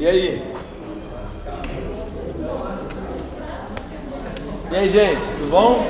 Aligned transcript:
E 0.00 0.06
aí? 0.06 0.42
E 4.70 4.76
aí, 4.76 4.88
gente, 4.88 5.30
tudo 5.32 5.50
bom? 5.50 5.86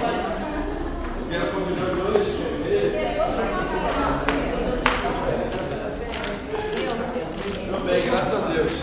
Tudo 7.67 7.85
bem, 7.87 8.05
graças 8.05 8.35
a 8.35 8.49
Deus. 8.49 8.83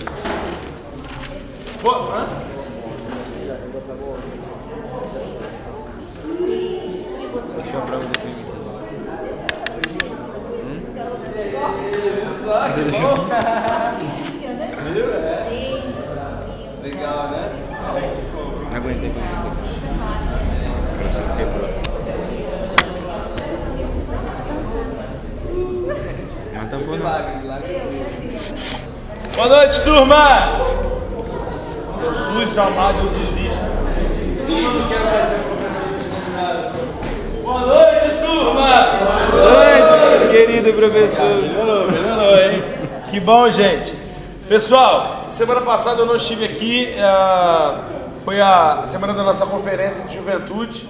Pô, 1.81 1.91
hã? 1.91 2.25
Deixa 7.57 7.75
eu 7.75 7.81
depois. 7.99 8.37
Isso, 12.31 12.49
ah, 12.49 12.71
que 12.73 12.81
bom. 13.01 13.13
Viu? 14.93 15.13
É. 15.13 15.47
Legal, 16.81 17.29
né? 17.29 17.51
Não 18.71 18.76
aguentei 18.87 19.09
com 19.09 19.19
você. 19.19 19.47
Boa 29.35 29.47
noite, 29.49 29.81
turma! 29.83 30.25
Jesus 32.33 32.57
amado, 32.57 32.97
eu 32.99 33.09
desisto. 33.09 33.65
Eu 34.49 34.71
não 34.71 34.87
quero 34.87 35.05
mais 35.05 35.25
ser 35.27 35.39
professor. 35.39 36.71
Boa 37.43 37.61
noite, 37.61 38.07
turma! 38.19 38.69
Boa 39.31 39.53
noite, 39.53 40.31
querido 40.31 40.73
professor. 40.73 41.35
Melhorou, 41.91 42.37
hein? 42.39 42.63
Que 43.09 43.19
bom, 43.19 43.49
gente. 43.49 43.93
Pessoal, 44.47 45.25
semana 45.27 45.61
passada 45.61 46.01
eu 46.01 46.05
não 46.05 46.15
estive 46.15 46.45
aqui. 46.45 46.93
eh, 46.95 47.96
Foi 48.27 48.41
a 48.41 48.85
semana 48.85 49.13
da 49.13 49.23
nossa 49.23 49.45
conferência 49.45 50.03
de 50.03 50.13
juventude. 50.13 50.85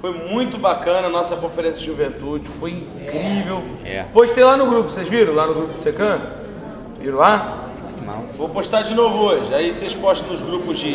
Foi 0.00 0.12
muito 0.12 0.58
bacana 0.58 1.08
a 1.08 1.10
nossa 1.10 1.34
conferência 1.34 1.80
de 1.80 1.86
juventude. 1.86 2.48
Foi 2.48 2.70
incrível. 2.70 3.64
É. 3.84 4.04
Postei 4.04 4.44
lá 4.44 4.56
no 4.56 4.66
grupo, 4.66 4.88
vocês 4.88 5.08
viram? 5.08 5.34
Lá 5.34 5.44
no 5.44 5.54
grupo 5.54 5.72
do 5.72 5.80
Secan? 5.80 6.20
Viram 7.00 7.18
lá? 7.18 7.68
Animal. 7.96 8.26
Vou 8.38 8.48
postar 8.48 8.82
de 8.82 8.94
novo 8.94 9.24
hoje. 9.24 9.52
Aí 9.52 9.74
vocês 9.74 9.92
postam 9.92 10.30
nos 10.30 10.40
grupos 10.40 10.78
de, 10.78 10.94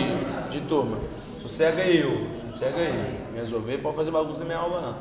de 0.49 0.61
turma. 0.61 0.99
Sossega 1.41 1.81
aí, 1.83 1.99
eu. 1.99 2.25
Sossega 2.49 2.77
aí. 2.77 3.19
Me 3.33 3.37
resolver, 3.37 3.77
pode 3.79 3.97
fazer 3.97 4.11
bagunça 4.11 4.39
na 4.39 4.45
minha 4.45 4.59
aula, 4.59 4.79
não. 4.79 4.95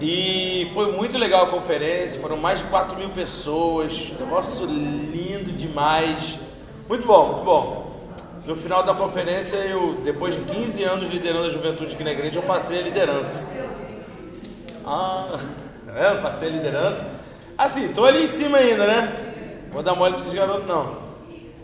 E 0.00 0.70
foi 0.72 0.92
muito 0.92 1.18
legal 1.18 1.46
a 1.46 1.50
conferência. 1.50 2.20
Foram 2.20 2.36
mais 2.36 2.60
de 2.60 2.66
4 2.66 2.96
mil 2.96 3.10
pessoas. 3.10 4.12
Negócio 4.20 4.66
lindo 4.66 5.50
demais. 5.50 6.38
Muito 6.88 7.04
bom, 7.04 7.26
muito 7.30 7.42
bom. 7.42 7.83
No 8.46 8.54
final 8.54 8.82
da 8.82 8.94
conferência, 8.94 9.56
eu, 9.56 10.00
depois 10.04 10.34
de 10.34 10.42
15 10.42 10.84
anos 10.84 11.08
liderando 11.08 11.46
a 11.46 11.50
juventude 11.50 11.94
aqui 11.94 12.04
na 12.04 12.12
igreja, 12.12 12.38
eu 12.38 12.42
passei 12.42 12.78
a 12.78 12.82
liderança. 12.82 13.46
Ah, 14.84 15.38
é, 15.96 16.14
passei 16.16 16.48
a 16.48 16.52
liderança. 16.52 17.10
Assim, 17.56 17.88
tô 17.94 18.04
ali 18.04 18.22
em 18.24 18.26
cima 18.26 18.58
ainda, 18.58 18.86
né? 18.86 19.66
Vou 19.72 19.82
dar 19.82 19.94
mole 19.94 20.12
pra 20.12 20.20
esses 20.20 20.34
garotos, 20.34 20.66
não. 20.66 20.98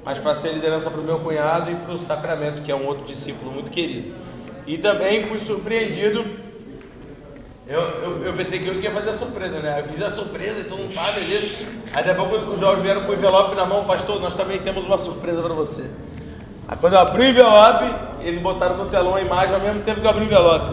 Mas 0.03 0.19
passei 0.19 0.53
a 0.53 0.55
liderança 0.55 0.91
pro 0.91 1.03
meu 1.03 1.19
cunhado 1.19 1.71
e 1.71 1.75
pro 1.75 1.99
Sacramento, 1.99 2.63
que 2.63 2.73
é 2.73 2.75
um 2.75 2.87
outro 2.87 3.05
discípulo 3.05 3.53
muito 3.53 3.71
querido. 3.71 4.15
E 4.67 4.79
também 4.79 5.25
fui 5.25 5.39
surpreendido. 5.39 6.25
Eu, 7.69 7.81
eu, 7.81 8.25
eu 8.25 8.33
pensei 8.33 8.59
que 8.59 8.67
eu 8.67 8.81
ia 8.81 8.91
fazer 8.91 9.11
a 9.11 9.13
surpresa, 9.13 9.61
né? 9.61 9.81
Eu 9.81 9.87
fiz 9.87 10.03
a 10.03 10.11
surpresa 10.11 10.61
e 10.61 10.65
todo 10.65 10.79
mundo 10.79 10.95
tá, 10.95 11.13
beleza. 11.13 11.67
Aí 11.93 12.15
pouco 12.15 12.37
os 12.53 12.59
jovens 12.59 12.83
vieram 12.83 13.05
com 13.05 13.13
o 13.13 13.15
envelope 13.15 13.55
na 13.55 13.67
mão, 13.67 13.85
pastor, 13.85 14.19
nós 14.19 14.35
também 14.35 14.59
temos 14.59 14.87
uma 14.87 14.97
surpresa 14.97 15.43
para 15.43 15.53
você. 15.53 15.91
Quando 16.79 16.93
eu 16.95 17.01
abri 17.01 17.23
o 17.23 17.29
envelope, 17.29 17.85
eles 18.23 18.41
botaram 18.41 18.77
no 18.77 18.87
telão 18.87 19.15
a 19.15 19.21
imagem 19.21 19.55
ao 19.55 19.61
mesmo 19.61 19.81
tempo 19.81 20.01
que 20.01 20.07
eu 20.07 20.11
abri 20.11 20.23
o 20.23 20.27
envelope. 20.27 20.71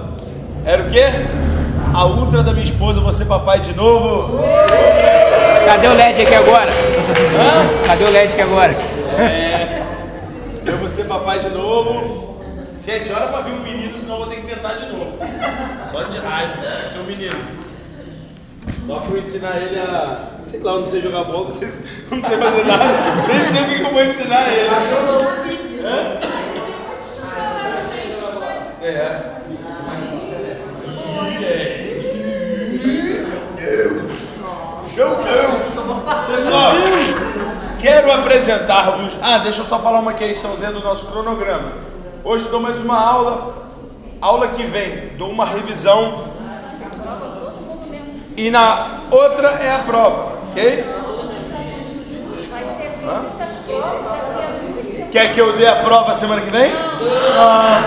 Era 0.66 0.84
o 0.84 0.90
quê? 0.90 1.06
A 1.94 2.06
ultra 2.06 2.44
da 2.44 2.52
minha 2.52 2.63
esposa, 2.63 3.00
você 3.00 3.25
papai 3.25 3.59
de 3.59 3.74
novo. 3.74 4.40
Cadê 5.66 5.88
o 5.88 5.94
LED 5.94 6.22
aqui 6.22 6.35
agora? 6.35 6.69
Hã? 6.72 7.88
Cadê 7.88 8.03
o 8.03 8.09
LED 8.09 8.34
aqui 8.34 8.41
agora? 8.41 8.74
É. 9.18 9.84
Eu 10.66 10.78
vou 10.78 10.88
ser 10.88 11.06
papai 11.06 11.40
de 11.40 11.50
novo. 11.50 12.38
Gente, 12.85 13.12
olha 13.12 13.28
pra 13.28 13.41
vir 13.41 13.53
um 13.53 13.62
menino, 13.62 13.97
senão 13.97 14.16
eu 14.16 14.19
vou 14.19 14.29
ter 14.29 14.41
que 14.41 14.47
tentar 14.47 14.74
de 14.74 14.85
novo. 14.88 15.18
Só 15.91 16.03
de 16.03 16.18
raiva. 16.19 16.53
Tem 16.94 17.02
um 17.02 17.06
menino. 17.06 17.38
Só 18.85 18.96
pra 19.00 19.16
eu 19.16 19.19
ensinar 19.19 19.58
ele 19.58 19.79
a. 19.79 20.18
Sei 20.44 20.62
lá, 20.62 20.74
eu 20.74 20.79
não 20.79 20.85
sei 20.85 21.02
jogar 21.02 21.24
bola, 21.25 21.46
não 21.46 21.53
sei, 21.53 21.68
não 22.09 22.24
sei 22.24 22.38
fazer 22.38 22.66
nada. 22.66 22.85
Nem 23.28 23.44
sei 23.44 23.62
o 23.62 23.66
que 23.66 23.75
que 23.75 23.81
eu 23.81 23.91
vou 23.91 24.03
ensinar 24.03 24.47
ele. 24.47 24.69
Hã? 25.84 26.18
É. 28.81 29.38
Meu 34.96 35.09
Deus! 35.16 35.68
Pessoal, 36.28 36.72
quero 37.79 38.06
apresentar-vos. 38.19 39.17
Ah, 39.22 39.38
deixa 39.39 39.61
eu 39.61 39.66
só 39.66 39.79
falar 39.79 40.00
uma 40.00 40.13
questãozinha 40.13 40.72
do 40.72 40.79
nosso 40.81 41.05
cronograma. 41.07 41.73
Hoje 42.23 42.47
dou 42.50 42.59
mais 42.59 42.79
uma 42.81 43.00
aula. 43.00 43.67
Aula 44.22 44.47
que 44.47 44.63
vem, 44.63 45.09
dou 45.17 45.29
uma 45.29 45.45
revisão. 45.45 46.25
E 48.35 48.50
na 48.51 49.01
outra 49.11 49.47
é 49.50 49.72
a 49.73 49.79
prova, 49.79 50.33
ok? 50.50 50.85
Semanas. 53.00 53.33
Quer 55.11 55.34
que 55.34 55.39
eu 55.41 55.55
dê 55.57 55.67
a 55.67 55.78
prova 55.78 56.13
semana 56.13 56.41
que 56.41 56.49
vem? 56.49 56.72
Ah, 57.39 57.81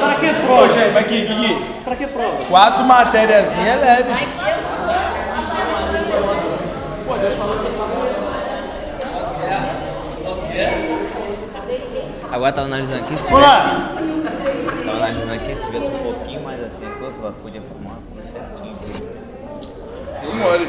Para 0.00 0.14
que 0.16 0.28
Ô, 0.30 0.46
prova? 0.46 0.68
gente, 0.68 0.90
vai 0.92 1.02
aqui, 1.02 1.20
Gui. 1.24 1.64
Para 1.84 1.96
que 1.96 2.06
prova? 2.06 2.36
Quatro 2.48 2.84
matériazinhas 2.84 3.80
leves. 3.80 4.18
Agora 12.30 12.52
tava 12.52 12.66
analisando 12.66 13.00
aqui 13.00 13.16
se 13.16 13.26
tivesse, 13.26 13.46
tava 14.84 14.96
analisando 14.96 15.32
aqui 15.32 15.56
se 15.56 15.66
tivesse 15.66 15.88
um 15.88 15.98
pouquinho 15.98 16.42
mais 16.42 16.62
assim 16.62 16.84
a 16.86 16.90
cor, 16.90 17.12
ela 17.20 17.32
podia 17.32 17.62
formar 17.62 17.96
com 18.08 18.26
certinho. 18.26 18.76
Não 20.24 20.34
mole. 20.36 20.68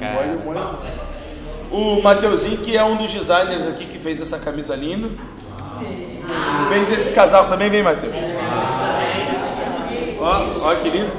Não 0.00 0.12
mole, 0.12 0.28
não 0.28 0.44
mole. 0.44 0.60
O 1.70 2.02
Mateuzinho, 2.02 2.58
que 2.58 2.76
é 2.76 2.84
um 2.84 2.96
dos 2.96 3.12
designers 3.12 3.66
aqui 3.66 3.86
que 3.86 3.98
fez 3.98 4.20
essa 4.20 4.38
camisa 4.38 4.76
linda. 4.76 5.08
Fez 6.68 6.90
esse 6.90 7.10
casaco 7.12 7.48
também, 7.48 7.70
vem, 7.70 7.82
Matheus. 7.82 8.16
Ó, 10.26 10.70
ó 10.70 10.74
que 10.74 10.90
lindo. 10.90 11.12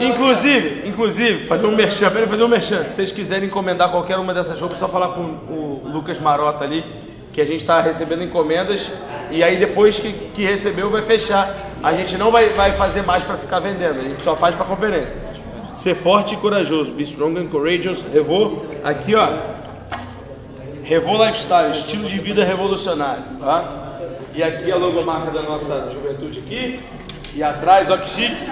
Inclusive, 0.00 0.88
inclusive, 0.88 1.44
fazer 1.44 1.66
um 1.66 1.76
merchan, 1.76 2.10
peraí, 2.10 2.26
fazer 2.26 2.44
um 2.44 2.48
merchan. 2.48 2.84
Se 2.84 2.94
vocês 2.94 3.12
quiserem 3.12 3.48
encomendar 3.48 3.90
qualquer 3.90 4.18
uma 4.18 4.32
dessas 4.32 4.58
roupas, 4.58 4.78
é 4.78 4.80
só 4.80 4.88
falar 4.88 5.08
com 5.08 5.20
o 5.20 5.82
Lucas 5.92 6.18
Marota 6.18 6.64
ali, 6.64 6.84
que 7.32 7.40
a 7.40 7.46
gente 7.46 7.58
está 7.58 7.80
recebendo 7.82 8.24
encomendas 8.24 8.92
e 9.30 9.42
aí 9.42 9.58
depois 9.58 9.98
que, 9.98 10.12
que 10.12 10.42
recebeu 10.42 10.88
vai 10.90 11.02
fechar. 11.02 11.54
A 11.82 11.92
gente 11.92 12.16
não 12.16 12.30
vai, 12.30 12.48
vai 12.50 12.72
fazer 12.72 13.02
mais 13.02 13.24
para 13.24 13.36
ficar 13.36 13.60
vendendo, 13.60 14.00
a 14.00 14.04
gente 14.04 14.22
só 14.22 14.34
faz 14.34 14.54
para 14.54 14.64
conferência. 14.64 15.18
Ser 15.74 15.94
forte 15.94 16.34
e 16.34 16.36
corajoso, 16.36 16.92
be 16.92 17.02
strong 17.02 17.38
and 17.38 17.48
courageous, 17.48 18.04
Revô, 18.12 18.62
aqui 18.84 19.14
ó, 19.14 19.28
Revô 20.84 21.22
Lifestyle, 21.24 21.70
estilo 21.70 22.04
de 22.04 22.18
vida 22.18 22.44
revolucionário, 22.44 23.24
tá? 23.40 23.82
E 24.34 24.42
aqui 24.42 24.70
a 24.70 24.76
logomarca 24.76 25.30
da 25.30 25.42
nossa 25.42 25.90
juventude 25.90 26.38
aqui, 26.40 26.76
e 27.34 27.42
atrás, 27.42 27.90
ó 27.90 27.96
que 27.96 28.08
chique. 28.08 28.46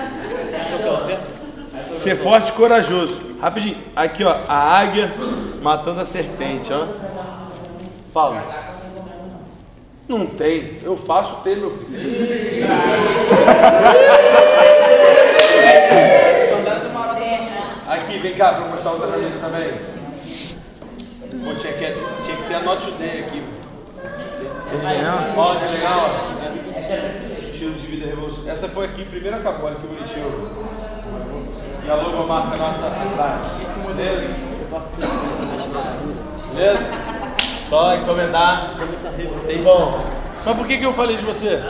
Ser 1.91 2.17
forte 2.17 2.51
e 2.51 2.53
corajoso. 2.53 3.21
Rapidinho. 3.41 3.77
Aqui, 3.95 4.25
ó. 4.25 4.37
A 4.49 4.79
águia 4.79 5.13
matando 5.63 6.01
a 6.01 6.05
serpente, 6.05 6.73
ó. 6.73 6.87
Paulo. 8.13 8.41
Não 10.09 10.27
tem. 10.27 10.79
Eu 10.83 10.97
faço 10.97 11.37
ter, 11.37 11.57
meu 11.57 11.71
filho. 11.71 11.91
Aqui, 17.89 18.19
vem 18.19 18.35
cá 18.35 18.55
pra 18.55 18.69
mostrar 18.69 18.93
outra 18.93 19.09
camisa 19.09 19.39
também. 19.41 19.73
Pô, 21.45 21.55
tinha 21.55 21.73
que, 21.73 22.23
tinha 22.23 22.37
que 22.37 22.43
ter 22.45 22.55
a 22.55 22.61
Not 22.61 22.87
Today 22.87 23.21
aqui. 23.21 23.43
Que 24.71 24.77
legal, 25.67 26.11
ó. 26.17 27.30
Estilo 27.61 27.75
de 27.75 27.87
vida 27.89 28.07
revolucionário. 28.07 28.53
Essa 28.53 28.69
foi 28.71 28.87
aqui, 28.87 29.05
primeiro 29.05 29.37
acabou, 29.37 29.67
olha 29.67 29.77
que 29.77 29.87
bonitinho. 29.87 30.49
E 31.85 31.91
a 31.91 31.95
logomarca 31.95 32.57
nossa 32.57 32.87
atrás. 32.87 33.53
Beleza? 33.87 34.35
Beleza? 36.55 36.93
Só 37.61 37.95
encomendar. 37.97 38.77
Tem 39.47 39.63
bom. 39.63 40.01
Mas 40.43 40.57
por 40.57 40.67
que, 40.67 40.79
que 40.79 40.85
eu 40.85 40.95
falei 40.95 41.19
de 41.19 41.23
você? 41.23 41.63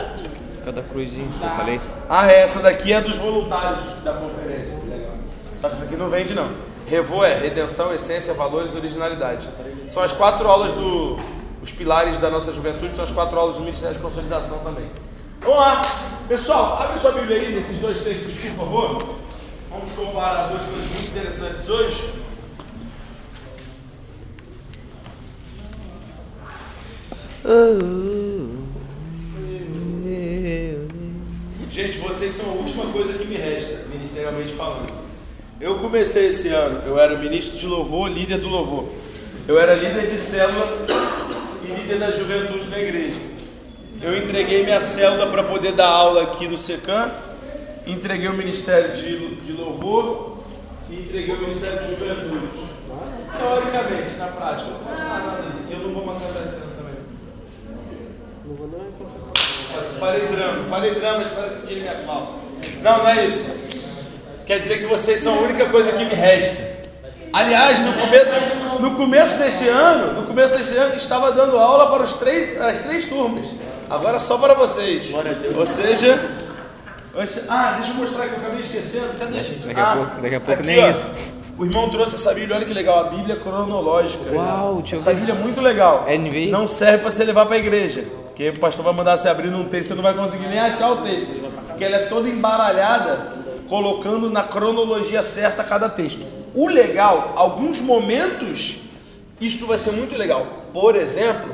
Cada 0.63 0.81
cruzinho, 0.81 1.29
eu 1.41 1.49
falei. 1.49 1.81
Ah, 2.09 2.31
é, 2.31 2.39
essa 2.39 2.61
daqui 2.61 2.93
é 2.93 3.01
dos 3.01 3.17
voluntários 3.17 3.83
da 4.01 4.13
conferência. 4.13 4.73
Que 4.73 4.87
legal. 4.87 5.11
Só 5.59 5.67
que 5.67 5.75
essa 5.75 5.83
aqui 5.83 5.97
não 5.97 6.09
vende, 6.09 6.33
não. 6.33 6.51
Revô 6.87 7.25
é 7.25 7.33
redenção, 7.33 7.93
essência, 7.93 8.33
valores, 8.33 8.75
originalidade. 8.75 9.49
São 9.89 10.01
as 10.01 10.13
quatro 10.13 10.47
aulas 10.47 10.71
do. 10.71 11.17
Os 11.61 11.73
pilares 11.73 12.17
da 12.17 12.29
nossa 12.29 12.53
juventude 12.53 12.95
são 12.95 13.03
as 13.03 13.11
quatro 13.11 13.37
aulas 13.37 13.57
do 13.57 13.61
Ministério 13.61 13.95
de 13.95 14.01
Consolidação 14.01 14.59
também. 14.59 14.89
Vamos 15.41 15.57
lá. 15.57 15.81
Pessoal, 16.27 16.81
abre 16.81 16.99
sua 16.99 17.11
Bíblia 17.13 17.37
aí 17.37 17.55
nesses 17.55 17.79
dois 17.79 17.99
textos, 17.99 18.31
por 18.31 18.57
favor. 18.57 19.15
Vamos 19.71 19.91
comparar 19.93 20.49
duas 20.49 20.63
coisas 20.63 20.85
muito 20.91 21.09
interessantes 21.09 21.67
hoje. 21.67 22.13
Gente, 31.71 31.97
vocês 31.97 32.35
são 32.35 32.51
a 32.51 32.53
última 32.53 32.85
coisa 32.93 33.13
que 33.13 33.25
me 33.25 33.35
resta, 33.35 33.87
ministerialmente 33.91 34.53
falando. 34.53 34.93
Eu 35.59 35.79
comecei 35.79 36.27
esse 36.27 36.49
ano, 36.49 36.83
eu 36.85 36.99
era 36.99 37.17
ministro 37.17 37.57
de 37.57 37.65
louvor, 37.65 38.11
líder 38.11 38.37
do 38.37 38.47
louvor. 38.47 38.89
Eu 39.47 39.59
era 39.59 39.73
líder 39.73 40.05
de 40.05 40.19
célula 40.19 40.85
e 41.63 41.67
líder 41.81 41.97
da 41.97 42.11
juventude 42.11 42.69
na 42.69 42.77
igreja. 42.77 43.30
Eu 44.01 44.17
entreguei 44.17 44.63
minha 44.63 44.81
célula 44.81 45.27
para 45.27 45.43
poder 45.43 45.73
dar 45.73 45.87
aula 45.87 46.23
aqui 46.23 46.47
no 46.47 46.57
SECAM, 46.57 47.11
entreguei 47.85 48.27
o 48.27 48.33
ministério 48.33 48.95
de, 48.95 49.35
de 49.35 49.51
louvor 49.51 50.39
e 50.89 50.95
entreguei 51.01 51.35
o 51.35 51.39
ministério 51.39 51.83
de 51.83 51.89
juventude. 51.91 52.71
Teoricamente, 53.37 54.15
na 54.17 54.27
prática, 54.27 54.71
eu 54.71 54.73
não 54.73 54.79
faço 54.79 55.03
nada 55.03 55.37
ali. 55.37 55.71
Eu 55.71 55.79
não 55.79 55.93
vou 55.93 56.03
cantar 56.03 56.45
esse 56.45 56.57
ano 56.57 56.71
também. 56.77 56.95
Falei 59.99 60.27
drama, 60.27 60.63
falei 60.67 60.95
drama, 60.95 61.17
mas 61.19 61.27
parece 61.31 61.59
que 61.59 61.67
tira 61.67 61.79
minha 61.81 62.05
fala. 62.05 62.39
Não, 62.81 62.97
não 62.97 63.07
é 63.07 63.25
isso. 63.25 63.49
Quer 64.47 64.61
dizer 64.61 64.79
que 64.79 64.87
vocês 64.87 65.19
são 65.19 65.35
a 65.35 65.41
única 65.41 65.65
coisa 65.67 65.91
que 65.91 66.03
me 66.03 66.13
resta. 66.15 66.71
Aliás, 67.31 67.79
no 67.79 67.93
começo, 67.93 68.37
no 68.79 68.95
começo 68.95 69.37
deste 69.37 69.67
ano, 69.69 70.19
no 70.19 70.27
começo 70.27 70.57
deste 70.57 70.75
ano, 70.75 70.95
estava 70.95 71.31
dando 71.31 71.57
aula 71.57 71.91
para 71.91 72.03
os 72.03 72.13
três, 72.13 72.59
as 72.59 72.81
três 72.81 73.05
turmas. 73.05 73.55
Agora 73.91 74.19
só 74.19 74.37
para 74.37 74.53
vocês. 74.53 75.13
Ou 75.55 75.65
seja, 75.67 76.17
ah, 77.49 77.73
deixa 77.75 77.91
eu 77.91 77.95
mostrar 77.95 78.27
que 78.27 78.33
eu 78.35 78.37
acabei 78.37 78.61
esquecendo. 78.61 79.07
Cadê? 79.19 79.39
Daqui 79.41 79.79
a 79.79 79.91
Ah, 79.91 79.95
pouco, 79.97 80.21
daqui 80.21 80.35
a 80.35 80.39
pouco 80.39 80.53
aqui, 80.61 80.67
nem 80.67 80.83
ó. 80.83 80.89
isso. 80.89 81.11
O 81.57 81.65
irmão 81.65 81.89
trouxe 81.89 82.15
essa 82.15 82.33
Bíblia, 82.33 82.55
olha 82.55 82.65
que 82.65 82.73
legal, 82.73 82.99
a 83.05 83.09
Bíblia 83.09 83.35
cronológica. 83.35 84.23
Uau, 84.33 84.81
eu 84.89 84.95
essa. 84.95 85.13
Bíblia 85.13 85.33
é 85.35 85.37
muito 85.37 85.59
legal. 85.59 86.05
NVI? 86.07 86.49
Não 86.49 86.65
serve 86.65 86.99
para 86.99 87.11
você 87.11 87.23
levar 87.25 87.45
para 87.45 87.57
a 87.57 87.59
igreja, 87.59 88.05
porque 88.27 88.49
o 88.49 88.59
pastor 88.59 88.85
vai 88.85 88.93
mandar 88.93 89.17
você 89.17 89.27
abrir 89.27 89.49
num 89.51 89.65
texto, 89.65 89.89
você 89.89 89.93
não 89.95 90.01
vai 90.01 90.13
conseguir 90.13 90.47
nem 90.47 90.59
achar 90.59 90.89
o 90.91 90.97
texto, 90.97 91.27
porque 91.67 91.83
ela 91.83 91.97
é 91.97 92.05
toda 92.07 92.29
embaralhada, 92.29 93.33
colocando 93.67 94.29
na 94.29 94.43
cronologia 94.43 95.21
certa 95.21 95.63
cada 95.63 95.89
texto. 95.89 96.21
O 96.55 96.67
legal, 96.67 97.33
alguns 97.35 97.79
momentos, 97.81 98.79
isso 99.39 99.67
vai 99.67 99.77
ser 99.77 99.91
muito 99.91 100.15
legal. 100.17 100.47
Por 100.73 100.95
exemplo, 100.95 101.53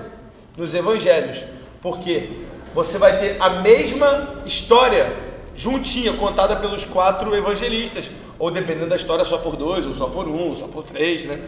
nos 0.55 0.73
evangelhos, 0.73 1.43
porque 1.81 2.29
você 2.73 2.97
vai 2.97 3.17
ter 3.17 3.37
a 3.39 3.49
mesma 3.49 4.41
história 4.45 5.11
juntinha, 5.55 6.13
contada 6.13 6.55
pelos 6.55 6.83
quatro 6.83 7.35
evangelistas, 7.35 8.11
ou 8.37 8.51
dependendo 8.51 8.87
da 8.87 8.95
história, 8.95 9.25
só 9.25 9.39
por 9.39 9.55
dois, 9.55 9.85
ou 9.85 9.93
só 9.93 10.07
por 10.07 10.27
um, 10.27 10.49
ou 10.49 10.53
só 10.53 10.67
por 10.67 10.83
três, 10.83 11.25
né? 11.25 11.41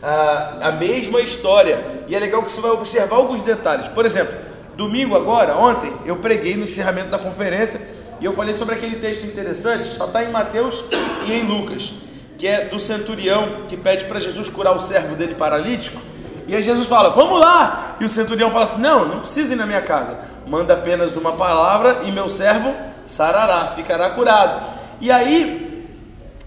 Ah, 0.00 0.58
a 0.60 0.72
mesma 0.72 1.20
história. 1.20 1.84
E 2.06 2.14
é 2.14 2.18
legal 2.20 2.42
que 2.42 2.52
você 2.52 2.60
vai 2.60 2.70
observar 2.70 3.16
alguns 3.16 3.42
detalhes. 3.42 3.88
Por 3.88 4.06
exemplo, 4.06 4.36
domingo 4.76 5.16
agora, 5.16 5.56
ontem, 5.56 5.92
eu 6.04 6.16
preguei 6.16 6.56
no 6.56 6.64
encerramento 6.64 7.08
da 7.08 7.18
conferência 7.18 7.80
e 8.20 8.24
eu 8.24 8.32
falei 8.32 8.54
sobre 8.54 8.76
aquele 8.76 8.96
texto 8.96 9.24
interessante, 9.24 9.86
só 9.88 10.06
está 10.06 10.22
em 10.22 10.30
Mateus 10.30 10.84
e 11.26 11.32
em 11.32 11.42
Lucas, 11.42 11.92
que 12.38 12.46
é 12.46 12.66
do 12.66 12.78
centurião 12.78 13.66
que 13.68 13.76
pede 13.76 14.04
para 14.04 14.20
Jesus 14.20 14.48
curar 14.48 14.76
o 14.76 14.80
servo 14.80 15.16
dele 15.16 15.34
paralítico. 15.34 16.00
E 16.46 16.54
aí 16.54 16.62
Jesus 16.62 16.86
fala, 16.86 17.10
vamos 17.10 17.40
lá! 17.40 17.96
E 18.00 18.04
o 18.04 18.08
centurião 18.08 18.50
fala 18.50 18.64
assim, 18.64 18.80
não, 18.80 19.04
não 19.06 19.18
precisa 19.20 19.54
ir 19.54 19.56
na 19.56 19.66
minha 19.66 19.80
casa. 19.82 20.18
Manda 20.46 20.74
apenas 20.74 21.16
uma 21.16 21.32
palavra 21.32 22.02
e 22.04 22.12
meu 22.12 22.28
servo 22.30 22.74
sarará, 23.04 23.72
ficará 23.74 24.10
curado. 24.10 24.62
E 25.00 25.10
aí, 25.10 25.84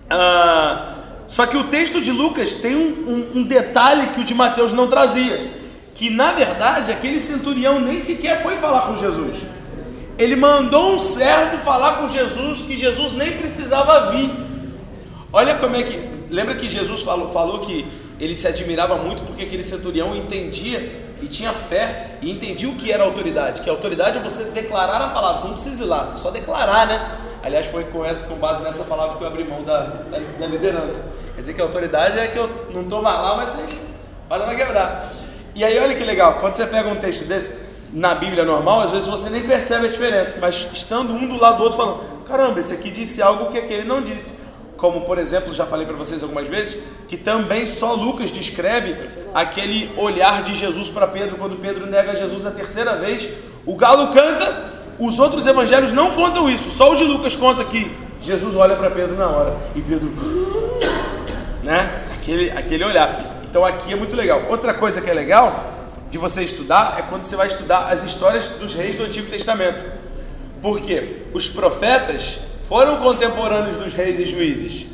ah, 0.09 0.95
só 1.27 1.45
que 1.45 1.57
o 1.57 1.65
texto 1.65 1.99
de 2.01 2.11
Lucas 2.11 2.53
tem 2.53 2.75
um, 2.75 2.87
um- 3.35 3.39
um 3.39 3.43
detalhe 3.43 4.07
que 4.07 4.21
o 4.21 4.23
de 4.23 4.33
Mateus 4.33 4.73
não 4.73 4.87
trazia. 4.87 5.57
Que 5.93 6.09
na 6.09 6.31
verdade 6.31 6.91
aquele 6.91 7.19
centurião 7.19 7.79
nem 7.79 7.99
sequer 7.99 8.41
foi 8.41 8.57
falar 8.57 8.81
com 8.87 8.95
Jesus. 8.97 9.37
Ele 10.17 10.35
mandou 10.35 10.95
um 10.95 10.99
servo 10.99 11.57
falar 11.59 11.97
com 11.97 12.07
Jesus 12.07 12.61
que 12.61 12.75
Jesus 12.75 13.11
nem 13.11 13.37
precisava 13.37 14.11
vir. 14.11 14.29
Olha 15.31 15.55
como 15.55 15.75
é 15.75 15.83
que. 15.83 16.09
Lembra 16.29 16.55
que 16.55 16.67
Jesus 16.69 17.01
falou, 17.01 17.29
falou 17.31 17.59
que 17.59 17.85
ele 18.19 18.35
se 18.35 18.47
admirava 18.47 18.97
muito 18.97 19.23
porque 19.23 19.43
aquele 19.43 19.63
centurião 19.63 20.15
entendia 20.15 21.07
e 21.21 21.27
tinha 21.27 21.53
fé 21.53 22.11
e 22.21 22.31
entendia 22.31 22.69
o 22.69 22.75
que 22.75 22.91
era 22.91 23.03
autoridade. 23.03 23.61
Que 23.61 23.69
autoridade 23.69 24.17
é 24.17 24.21
você 24.21 24.45
declarar 24.45 25.01
a 25.01 25.09
palavra, 25.09 25.37
você 25.37 25.47
não 25.47 25.53
precisa 25.53 25.83
ir 25.83 25.87
lá, 25.87 26.05
você 26.05 26.17
só 26.17 26.31
declarar, 26.31 26.87
né? 26.87 27.11
Aliás, 27.43 27.67
foi 27.67 27.85
com, 27.85 28.03
essa, 28.05 28.25
com 28.25 28.35
base 28.35 28.61
nessa 28.61 28.83
palavra 28.83 29.17
que 29.17 29.23
eu 29.23 29.27
abri 29.27 29.43
mão 29.43 29.63
da, 29.63 29.81
da, 29.81 30.19
da 30.39 30.47
liderança. 30.47 31.13
Quer 31.35 31.41
dizer 31.41 31.53
que 31.53 31.61
a 31.61 31.63
autoridade 31.63 32.19
é 32.19 32.27
que 32.27 32.37
eu 32.37 32.67
não 32.73 32.81
estou 32.81 33.01
mais 33.01 33.17
lá, 33.17 33.35
mas 33.37 33.51
vocês 33.51 33.81
podem 34.27 34.45
vai 34.45 34.55
quebrar. 34.55 35.05
E 35.55 35.63
aí, 35.63 35.79
olha 35.79 35.95
que 35.95 36.03
legal, 36.03 36.35
quando 36.39 36.55
você 36.55 36.65
pega 36.65 36.89
um 36.89 36.95
texto 36.95 37.25
desse 37.25 37.69
na 37.91 38.13
Bíblia 38.13 38.43
normal, 38.45 38.81
às 38.81 38.91
vezes 38.91 39.07
você 39.07 39.29
nem 39.29 39.43
percebe 39.43 39.87
a 39.87 39.89
diferença, 39.89 40.35
mas 40.39 40.67
estando 40.71 41.13
um 41.13 41.27
do 41.27 41.37
lado 41.37 41.57
do 41.57 41.63
outro 41.63 41.77
falando, 41.77 42.23
caramba, 42.25 42.59
esse 42.59 42.73
aqui 42.73 42.91
disse 42.91 43.21
algo 43.21 43.47
que 43.47 43.57
aquele 43.57 43.83
não 43.83 44.01
disse. 44.01 44.35
Como, 44.79 45.01
por 45.01 45.17
exemplo, 45.17 45.53
já 45.53 45.65
falei 45.65 45.85
para 45.85 45.95
vocês 45.95 46.23
algumas 46.23 46.47
vezes, 46.47 46.81
que 47.07 47.17
também 47.17 47.67
só 47.67 47.93
Lucas 47.93 48.31
descreve 48.31 48.95
aquele 49.33 49.91
olhar 49.97 50.41
de 50.41 50.53
Jesus 50.53 50.87
para 50.87 51.05
Pedro 51.05 51.37
quando 51.37 51.57
Pedro 51.57 51.85
nega 51.85 52.15
Jesus 52.15 52.45
a 52.45 52.51
terceira 52.51 52.95
vez. 52.95 53.27
O 53.65 53.75
galo 53.75 54.13
canta, 54.13 54.71
os 54.97 55.19
outros 55.19 55.45
evangelhos 55.45 55.91
não 55.91 56.11
contam 56.11 56.49
isso, 56.49 56.71
só 56.71 56.93
o 56.93 56.95
de 56.95 57.03
Lucas 57.03 57.35
conta 57.35 57.63
que 57.65 57.93
Jesus 58.21 58.55
olha 58.55 58.75
para 58.75 58.89
Pedro 58.89 59.15
na 59.15 59.27
hora 59.27 59.57
e 59.75 59.81
Pedro, 59.81 60.11
né? 61.61 62.03
Aquele, 62.15 62.49
aquele 62.51 62.83
olhar. 62.85 63.19
Então 63.49 63.65
aqui 63.65 63.91
é 63.91 63.95
muito 63.95 64.15
legal. 64.15 64.45
Outra 64.49 64.73
coisa 64.73 65.01
que 65.01 65.09
é 65.09 65.13
legal 65.13 65.73
de 66.09 66.17
você 66.17 66.43
estudar 66.43 66.95
é 66.97 67.01
quando 67.01 67.25
você 67.25 67.35
vai 67.35 67.47
estudar 67.47 67.87
as 67.91 68.03
histórias 68.03 68.47
dos 68.47 68.73
reis 68.73 68.95
do 68.95 69.03
Antigo 69.03 69.29
Testamento. 69.29 69.85
Porque 70.61 71.25
os 71.33 71.49
profetas 71.49 72.39
foram 72.69 72.97
contemporâneos 72.97 73.77
dos 73.77 73.95
reis 73.95 74.19
e 74.19 74.27
juízes. 74.27 74.89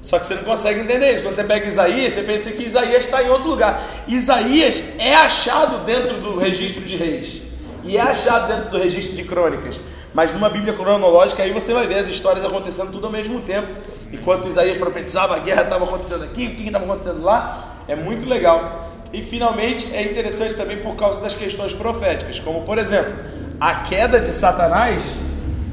Só 0.00 0.18
que 0.18 0.26
você 0.26 0.34
não 0.34 0.44
consegue 0.44 0.80
entender 0.80 1.12
isso. 1.12 1.22
Quando 1.22 1.34
você 1.34 1.44
pega 1.44 1.68
Isaías, 1.68 2.14
você 2.14 2.22
pensa 2.22 2.50
que 2.50 2.62
Isaías 2.62 3.04
está 3.04 3.22
em 3.22 3.28
outro 3.28 3.50
lugar. 3.50 3.84
Isaías 4.08 4.82
é 4.98 5.14
achado 5.14 5.84
dentro 5.84 6.22
do 6.22 6.38
registro 6.38 6.80
de 6.80 6.96
reis. 6.96 7.42
E 7.84 7.98
é 7.98 8.00
achado 8.00 8.48
dentro 8.48 8.70
do 8.70 8.78
registro 8.78 9.14
de 9.14 9.24
crônicas. 9.24 9.78
Mas 10.14 10.32
numa 10.32 10.48
Bíblia 10.48 10.72
cronológica, 10.72 11.42
aí 11.42 11.52
você 11.52 11.74
vai 11.74 11.86
ver 11.86 11.96
as 11.98 12.08
histórias 12.08 12.42
acontecendo 12.42 12.90
tudo 12.90 13.08
ao 13.08 13.12
mesmo 13.12 13.42
tempo. 13.42 13.76
Enquanto 14.10 14.48
Isaías 14.48 14.78
profetizava, 14.78 15.36
a 15.36 15.38
guerra 15.38 15.64
estava 15.64 15.84
acontecendo 15.84 16.24
aqui, 16.24 16.46
o 16.46 16.56
que 16.56 16.66
estava 16.66 16.86
acontecendo 16.86 17.22
lá. 17.22 17.76
É 17.86 17.94
muito 17.94 18.26
legal. 18.26 18.88
E 19.12 19.22
finalmente 19.22 19.94
é 19.94 20.02
interessante 20.02 20.56
também 20.56 20.78
por 20.78 20.96
causa 20.96 21.20
das 21.20 21.34
questões 21.34 21.74
proféticas. 21.74 22.40
Como 22.40 22.62
por 22.62 22.78
exemplo, 22.78 23.12
a 23.60 23.74
queda 23.74 24.18
de 24.18 24.28
Satanás 24.28 25.18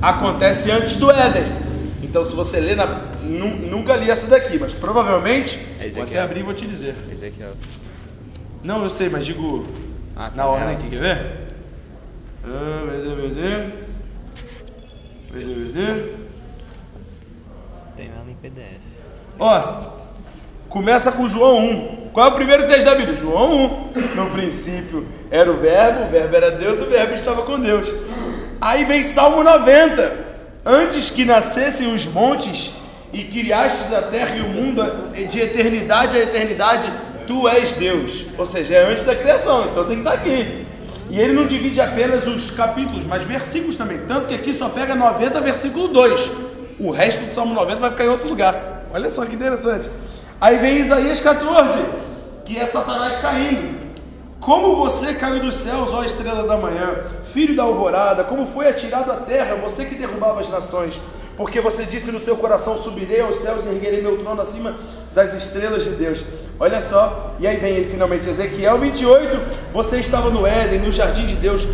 acontece 0.10 0.72
antes 0.72 0.96
do 0.96 1.10
Éden. 1.12 1.44
Então, 2.04 2.24
se 2.24 2.36
você 2.36 2.60
ler, 2.60 2.76
na, 2.76 2.86
nu- 3.24 3.56
nunca 3.58 3.96
li 3.96 4.10
essa 4.10 4.28
daqui, 4.28 4.58
mas 4.60 4.74
provavelmente. 4.74 5.60
É 5.80 5.90
vou 5.90 6.04
até 6.04 6.20
abrir 6.22 6.40
e 6.42 6.44
vou 6.44 6.54
te 6.54 6.66
dizer. 6.66 6.96
Ezequiel. 7.12 7.52
Não, 8.64 8.84
eu 8.84 8.90
sei, 8.90 9.10
mas 9.10 9.26
digo 9.26 9.66
Ah, 10.16 10.32
na 10.36 10.44
tá. 10.44 10.48
ordem 10.48 10.76
aqui, 10.76 10.90
quer 10.90 11.00
ver? 11.00 11.26
Ah, 12.44 12.84
VD, 12.86 13.16
VD. 13.16 13.70
VD, 15.32 15.54
VD. 15.54 16.14
Tem 17.98 18.08
ela 18.16 18.26
em 18.30 18.36
PDF. 18.36 18.82
Ó, 19.40 19.92
começa 20.70 21.12
com 21.12 21.28
João 21.28 21.58
1. 21.58 21.96
Qual 22.14 22.28
é 22.28 22.30
o 22.30 22.34
primeiro 22.36 22.68
texto 22.68 22.86
da 22.86 22.96
Bíblia? 22.96 23.18
João 23.18 23.66
1. 23.66 23.92
No 24.16 24.30
princípio 24.32 25.06
era 25.30 25.52
o 25.52 25.58
Verbo, 25.58 26.06
o 26.06 26.10
Verbo 26.10 26.36
era 26.36 26.52
Deus, 26.52 26.80
o 26.82 26.86
Verbo 26.86 27.14
estava 27.14 27.42
com 27.44 27.60
Deus. 27.60 27.92
Aí 28.60 28.86
vem 28.86 29.04
Salmo 29.04 29.44
90. 29.44 30.26
Antes 30.66 31.10
que 31.10 31.26
nascessem 31.26 31.94
os 31.94 32.06
montes 32.06 32.72
e 33.14 33.24
criastes 33.24 33.94
a 33.94 34.02
terra 34.02 34.36
e 34.36 34.42
o 34.42 34.50
mundo, 34.50 34.82
de 35.30 35.40
eternidade 35.40 36.18
a 36.18 36.22
eternidade, 36.22 36.92
tu 37.28 37.48
és 37.48 37.74
Deus. 37.74 38.26
Ou 38.38 38.46
seja, 38.46 38.76
é 38.76 38.90
antes 38.90 39.04
da 39.04 39.16
criação, 39.16 39.68
então 39.70 39.86
tem 39.86 40.02
que 40.02 40.02
estar 40.02 40.14
aqui. 40.14 40.66
E 41.10 41.20
ele 41.20 41.34
não 41.34 41.46
divide 41.46 41.80
apenas 41.80 42.26
os 42.26 42.50
capítulos, 42.50 43.06
mas 43.06 43.24
versículos 43.24 43.76
também. 43.76 44.00
Tanto 44.08 44.28
que 44.28 44.34
aqui 44.34 44.54
só 44.54 44.70
pega 44.70 44.96
90, 44.96 45.40
versículo 45.42 45.88
2. 45.88 46.32
O 46.80 46.90
resto 46.90 47.24
do 47.24 47.34
Salmo 47.34 47.54
90 47.54 47.80
vai 47.80 47.90
ficar 47.92 48.06
em 48.06 48.10
outro 48.10 48.28
lugar. 48.28 48.86
Olha 48.92 49.12
só 49.12 49.24
que 49.26 49.36
interessante. 49.36 49.90
Aí 50.42 50.58
vem 50.58 50.80
Isaías 50.80 51.20
14, 51.20 51.80
que 52.44 52.58
é 52.58 52.66
Satanás 52.66 53.18
caindo. 53.18 53.85
Como 54.46 54.75
você 54.75 55.16
caiu 55.16 55.42
dos 55.42 55.56
céus, 55.56 55.92
ó 55.92 56.04
estrela 56.04 56.44
da 56.44 56.56
manhã, 56.56 56.98
filho 57.34 57.56
da 57.56 57.64
alvorada, 57.64 58.24
como 58.24 58.46
foi 58.46 58.68
atirado 58.68 59.12
à 59.12 59.16
terra, 59.16 59.56
você 59.56 59.86
que 59.86 59.96
derrubava 59.96 60.40
as 60.40 60.50
nações. 60.50 61.02
porque 61.36 61.60
você 61.60 61.84
disse 61.84 62.12
no 62.12 62.20
seu 62.20 62.38
coração: 62.38 62.78
subirei 62.78 63.22
aos 63.22 63.38
céus 63.38 63.66
e 63.66 63.70
erguerei 63.70 64.04
meu 64.04 64.20
trono 64.20 64.40
acima 64.40 64.75
das 65.16 65.34
estrelas 65.34 65.86
de 65.86 65.96
Deus. 65.96 66.24
Olha 66.60 66.80
só, 66.80 67.34
e 67.40 67.48
aí 67.48 67.58
vem 67.58 67.86
finalmente 67.86 68.30
Ezequiel 68.30 68.78
28. 68.78 69.58
Você 69.74 70.00
estava 70.00 70.30
no 70.30 70.46
Éden, 70.46 70.80
no 70.80 70.92
jardim 70.92 71.25
de 71.25 71.36
Deus, 71.36 71.68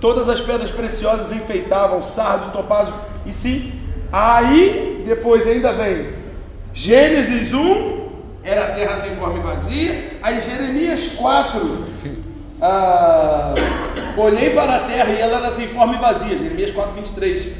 todas 0.00 0.28
as 0.28 0.40
pedras 0.40 0.70
preciosas 0.70 1.32
enfeitavam, 1.32 2.00
sardo, 2.00 2.52
topázio, 2.52 2.94
e 3.26 3.32
sim, 3.32 3.72
aí 4.12 5.02
depois 5.04 5.48
ainda 5.48 5.72
vem 5.72 6.14
Gênesis 6.72 7.52
1, 7.52 8.01
era 8.44 8.66
a 8.66 8.70
terra 8.70 8.96
sem 8.96 9.10
forma 9.16 9.38
e 9.38 9.42
vazia, 9.42 10.18
aí 10.22 10.40
Jeremias 10.40 11.12
4. 11.16 11.84
Ah, 12.60 13.54
olhei 14.16 14.50
para 14.50 14.76
a 14.76 14.78
terra 14.80 15.10
e 15.10 15.20
ela 15.20 15.38
era 15.38 15.50
sem 15.50 15.68
forma 15.68 15.94
e 15.94 15.98
vazia, 15.98 16.36
Jeremias 16.36 16.70
4, 16.70 16.92
23. 16.94 17.52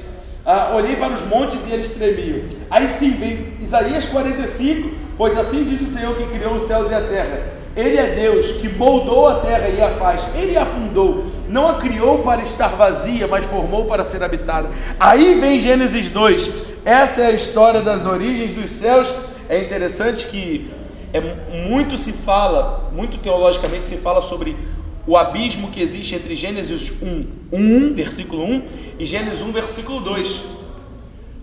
Ah, 0.45 0.73
olhei 0.75 0.97
para 0.97 1.12
os 1.12 1.23
montes 1.27 1.67
e 1.69 1.73
eles 1.73 1.91
tremiam. 1.91 2.41
Aí 2.71 2.91
sim 2.91 3.11
vem 3.11 3.55
Isaías 3.61 4.07
45, 4.07 4.91
pois 5.17 5.39
assim 5.39 5.65
diz 5.65 5.81
o 5.81 5.87
Senhor 5.87 6.17
que 6.17 6.27
criou 6.27 6.55
os 6.55 6.62
céus 6.62 6.91
e 6.91 6.95
a 6.95 7.01
terra. 7.01 7.62
Ele 7.77 7.97
é 7.97 8.15
Deus 8.15 8.53
que 8.53 8.69
moldou 8.69 9.29
a 9.29 9.37
terra 9.37 9.69
e 9.69 9.81
a 9.81 9.91
faz. 9.91 10.23
Ele 10.35 10.59
a 10.59 10.67
fundou, 10.67 11.27
não 11.49 11.69
a 11.69 11.75
criou 11.79 12.19
para 12.19 12.43
estar 12.43 12.69
vazia, 12.69 13.27
mas 13.27 13.47
formou 13.47 13.87
para 13.87 14.05
ser 14.05 14.23
habitada. 14.23 14.69
Aí 15.01 15.41
vem 15.41 15.59
Gênesis 15.59 16.09
2. 16.11 16.51
Essa 16.85 17.23
é 17.23 17.27
a 17.27 17.33
história 17.33 17.81
das 17.81 18.05
origens 18.05 18.51
dos 18.51 18.71
céus. 18.71 19.12
É 19.52 19.62
interessante 19.62 20.28
que 20.28 20.71
é 21.12 21.21
muito 21.66 21.94
se 21.94 22.11
fala, 22.11 22.90
muito 22.90 23.18
teologicamente 23.18 23.87
se 23.87 23.99
fala 23.99 24.23
sobre 24.23 24.56
o 25.06 25.14
abismo 25.14 25.71
que 25.71 25.82
existe 25.82 26.14
entre 26.14 26.35
Gênesis 26.35 27.02
1, 27.02 27.26
1, 27.52 27.92
versículo 27.92 28.42
1 28.47 28.62
e 28.99 29.04
Gênesis 29.04 29.42
1, 29.42 29.52
versículo 29.52 30.00
2. 30.00 30.40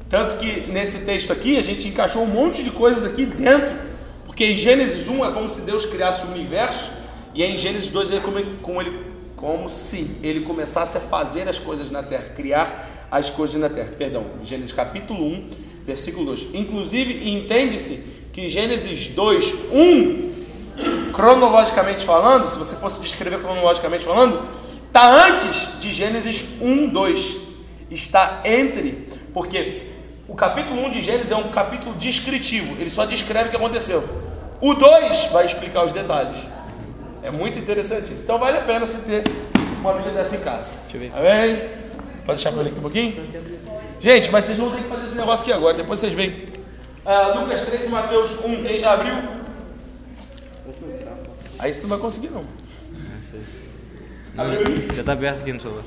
Tanto 0.09 0.37
que 0.37 0.71
nesse 0.71 1.05
texto 1.05 1.31
aqui 1.31 1.55
a 1.55 1.61
gente 1.61 1.87
encaixou 1.87 2.23
um 2.23 2.25
monte 2.25 2.63
de 2.63 2.71
coisas 2.71 3.05
aqui 3.05 3.27
dentro, 3.27 3.75
porque 4.25 4.43
em 4.43 4.57
Gênesis 4.57 5.07
1 5.07 5.25
é 5.25 5.31
como 5.31 5.47
se 5.47 5.61
Deus 5.61 5.85
criasse 5.85 6.25
o 6.25 6.31
universo, 6.31 6.89
e 7.35 7.43
em 7.43 7.59
Gênesis 7.59 7.91
2 7.91 8.13
é 8.13 8.19
como, 8.21 8.43
como, 8.63 8.81
ele, 8.81 9.05
como 9.35 9.69
se 9.69 10.17
ele 10.23 10.41
começasse 10.41 10.97
a 10.97 10.99
fazer 10.99 11.47
as 11.47 11.59
coisas 11.59 11.91
na 11.91 12.01
terra, 12.01 12.23
criar 12.35 13.07
as 13.11 13.29
coisas 13.29 13.61
na 13.61 13.69
terra. 13.69 13.91
Perdão, 13.95 14.25
Gênesis 14.43 14.73
capítulo 14.73 15.23
1, 15.23 15.49
versículo 15.89 16.25
2. 16.27 16.48
Inclusive, 16.53 17.29
entende-se 17.29 18.03
que 18.31 18.48
Gênesis 18.48 19.08
2, 19.08 19.53
1 19.72 20.29
cronologicamente 21.12 22.05
falando, 22.05 22.48
se 22.48 22.58
você 22.58 22.75
fosse 22.75 23.01
descrever 23.01 23.39
cronologicamente 23.39 24.05
falando, 24.05 24.48
está 24.88 25.27
antes 25.27 25.79
de 25.79 25.91
Gênesis 25.91 26.46
1, 26.62 26.88
2. 26.88 27.38
Está 27.91 28.41
entre, 28.46 29.08
porque 29.34 29.81
o 30.27 30.36
capítulo 30.36 30.86
1 30.86 30.91
de 30.91 31.01
Gênesis 31.01 31.31
é 31.31 31.36
um 31.36 31.50
capítulo 31.50 31.96
descritivo, 31.96 32.79
ele 32.79 32.89
só 32.89 33.03
descreve 33.03 33.48
o 33.48 33.50
que 33.50 33.58
aconteceu. 33.58 34.08
O 34.62 34.74
2 34.74 35.25
vai 35.31 35.46
explicar 35.46 35.84
os 35.84 35.91
detalhes. 35.91 36.48
É 37.24 37.31
muito 37.31 37.58
interessante 37.58 38.13
isso. 38.13 38.24
Então 38.24 38.38
vale 38.38 38.58
a 38.58 38.62
pena 38.62 38.86
você 38.86 39.00
ter 39.00 39.24
uma 39.81 39.93
Bíblia 39.93 40.13
dessa 40.13 40.36
em 40.36 40.41
casa. 40.41 40.72
Deixa 40.84 40.98
eu 40.98 41.00
ver. 41.00 41.12
Amém? 41.17 41.55
Pode 42.25 42.38
deixar 42.38 42.51
para 42.51 42.62
ele 42.62 42.69
aqui 42.69 42.79
um 42.79 42.81
pouquinho? 42.81 43.68
Gente, 44.00 44.32
mas 44.32 44.46
vocês 44.46 44.58
vão 44.58 44.72
ter 44.72 44.84
que 44.84 44.88
fazer 44.88 45.03
esse 45.03 45.18
negócio 45.18 45.44
aqui 45.44 45.51
agora, 45.51 45.75
depois 45.75 46.00
vocês 46.00 46.13
veem. 46.13 46.48
Uh, 47.06 47.39
Lucas 47.39 47.62
3 47.63 47.86
e 47.86 47.89
Mateus 47.89 48.39
1, 48.39 48.63
quem 48.63 48.79
já 48.79 48.94
abriu? 48.94 49.13
Aí 51.58 51.74
você 51.74 51.82
não 51.82 51.89
vai 51.89 52.00
conseguir 52.00 52.29
não. 52.29 52.46
Não, 54.36 54.51
já, 54.51 54.96
já 54.96 55.03
tá 55.03 55.12
aberto 55.12 55.41
aqui 55.41 55.51
no 55.51 55.60
celular. 55.60 55.84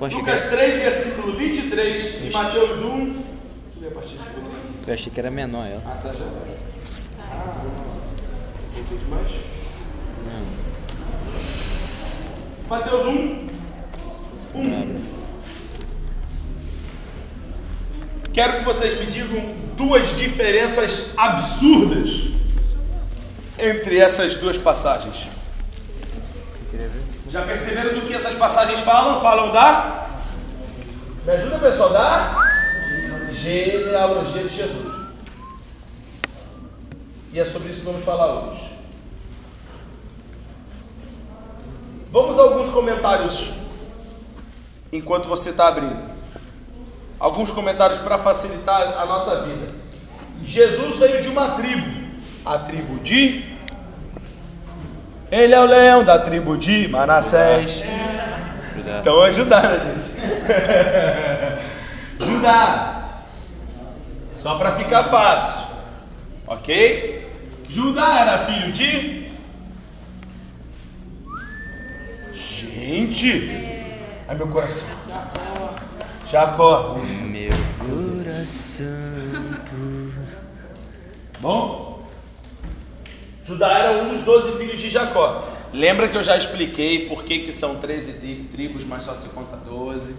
Lucas 0.00 0.44
3, 0.44 0.74
versículo 0.76 1.36
23 1.36 2.22
e 2.22 2.30
Mateus 2.30 2.80
1. 2.80 3.24
Eu 4.86 4.94
achei 4.94 5.10
que 5.12 5.18
era 5.18 5.30
menor 5.30 5.66
ela. 5.66 5.82
Ah, 5.84 5.98
tá, 6.00 6.12
já 6.12 6.24
tá. 6.24 6.30
Ah, 7.18 7.64
não 8.76 8.84
tem 8.84 8.98
demais? 8.98 9.30
Não. 10.24 10.46
Mateus 12.68 13.06
1. 13.06 13.55
1. 14.56 15.16
Quero 18.32 18.58
que 18.58 18.64
vocês 18.64 18.98
me 18.98 19.06
digam 19.06 19.54
duas 19.76 20.14
diferenças 20.16 21.10
absurdas 21.16 22.32
entre 23.58 23.98
essas 23.98 24.34
duas 24.36 24.58
passagens. 24.58 25.28
Já 27.30 27.42
perceberam 27.42 27.94
do 27.94 28.06
que 28.06 28.14
essas 28.14 28.34
passagens 28.34 28.80
falam? 28.80 29.20
Falam 29.20 29.52
da. 29.52 30.06
Me 31.24 31.32
ajuda, 31.32 31.58
pessoal, 31.58 31.92
da 31.92 32.48
genealogia 33.32 34.44
de 34.44 34.56
Jesus. 34.56 34.94
E 37.32 37.40
é 37.40 37.44
sobre 37.44 37.70
isso 37.70 37.80
que 37.80 37.86
vamos 37.86 38.04
falar 38.04 38.48
hoje. 38.48 38.70
Vamos 42.10 42.38
a 42.38 42.42
alguns 42.42 42.70
comentários 42.70 43.50
enquanto 44.92 45.28
você 45.28 45.50
está 45.50 45.68
abrindo. 45.68 46.16
Alguns 47.18 47.50
comentários 47.50 47.98
para 47.98 48.18
facilitar 48.18 48.98
a 48.98 49.06
nossa 49.06 49.42
vida. 49.42 49.68
Jesus 50.44 50.96
veio 50.98 51.22
de 51.22 51.28
uma 51.28 51.50
tribo, 51.50 51.86
a 52.44 52.58
tribo 52.58 52.98
de. 53.00 53.56
Ele 55.30 55.54
é 55.54 55.60
o 55.60 55.64
leão 55.64 56.04
da 56.04 56.18
tribo 56.18 56.56
de 56.56 56.86
Manassés. 56.88 57.82
Então 59.00 59.24
é 59.24 59.30
Judá, 59.32 59.62
né, 59.62 59.80
gente? 59.80 60.16
Judá. 62.24 63.02
Só 64.34 64.56
para 64.56 64.72
ficar 64.72 65.04
fácil. 65.04 65.66
Ok? 66.46 67.32
Judá 67.68 68.20
era 68.20 68.38
filho 68.46 68.72
de. 68.72 69.26
Gente! 72.32 73.75
Ai 74.28 74.34
meu 74.36 74.48
coração. 74.48 74.86
Jacó. 76.26 76.96
Meu 77.28 77.50
coração. 77.78 78.86
Bom? 81.40 82.04
Judá 83.44 83.78
era 83.78 84.02
um 84.02 84.12
dos 84.14 84.22
doze 84.24 84.52
filhos 84.58 84.80
de 84.80 84.88
Jacó. 84.88 85.44
Lembra 85.72 86.08
que 86.08 86.16
eu 86.16 86.22
já 86.22 86.36
expliquei 86.36 87.08
por 87.08 87.22
que, 87.22 87.40
que 87.40 87.52
são 87.52 87.76
13 87.76 88.14
tri- 88.14 88.48
tribos, 88.50 88.84
mas 88.84 89.04
só 89.04 89.14
se 89.14 89.28
conta 89.28 89.56
12? 89.56 90.14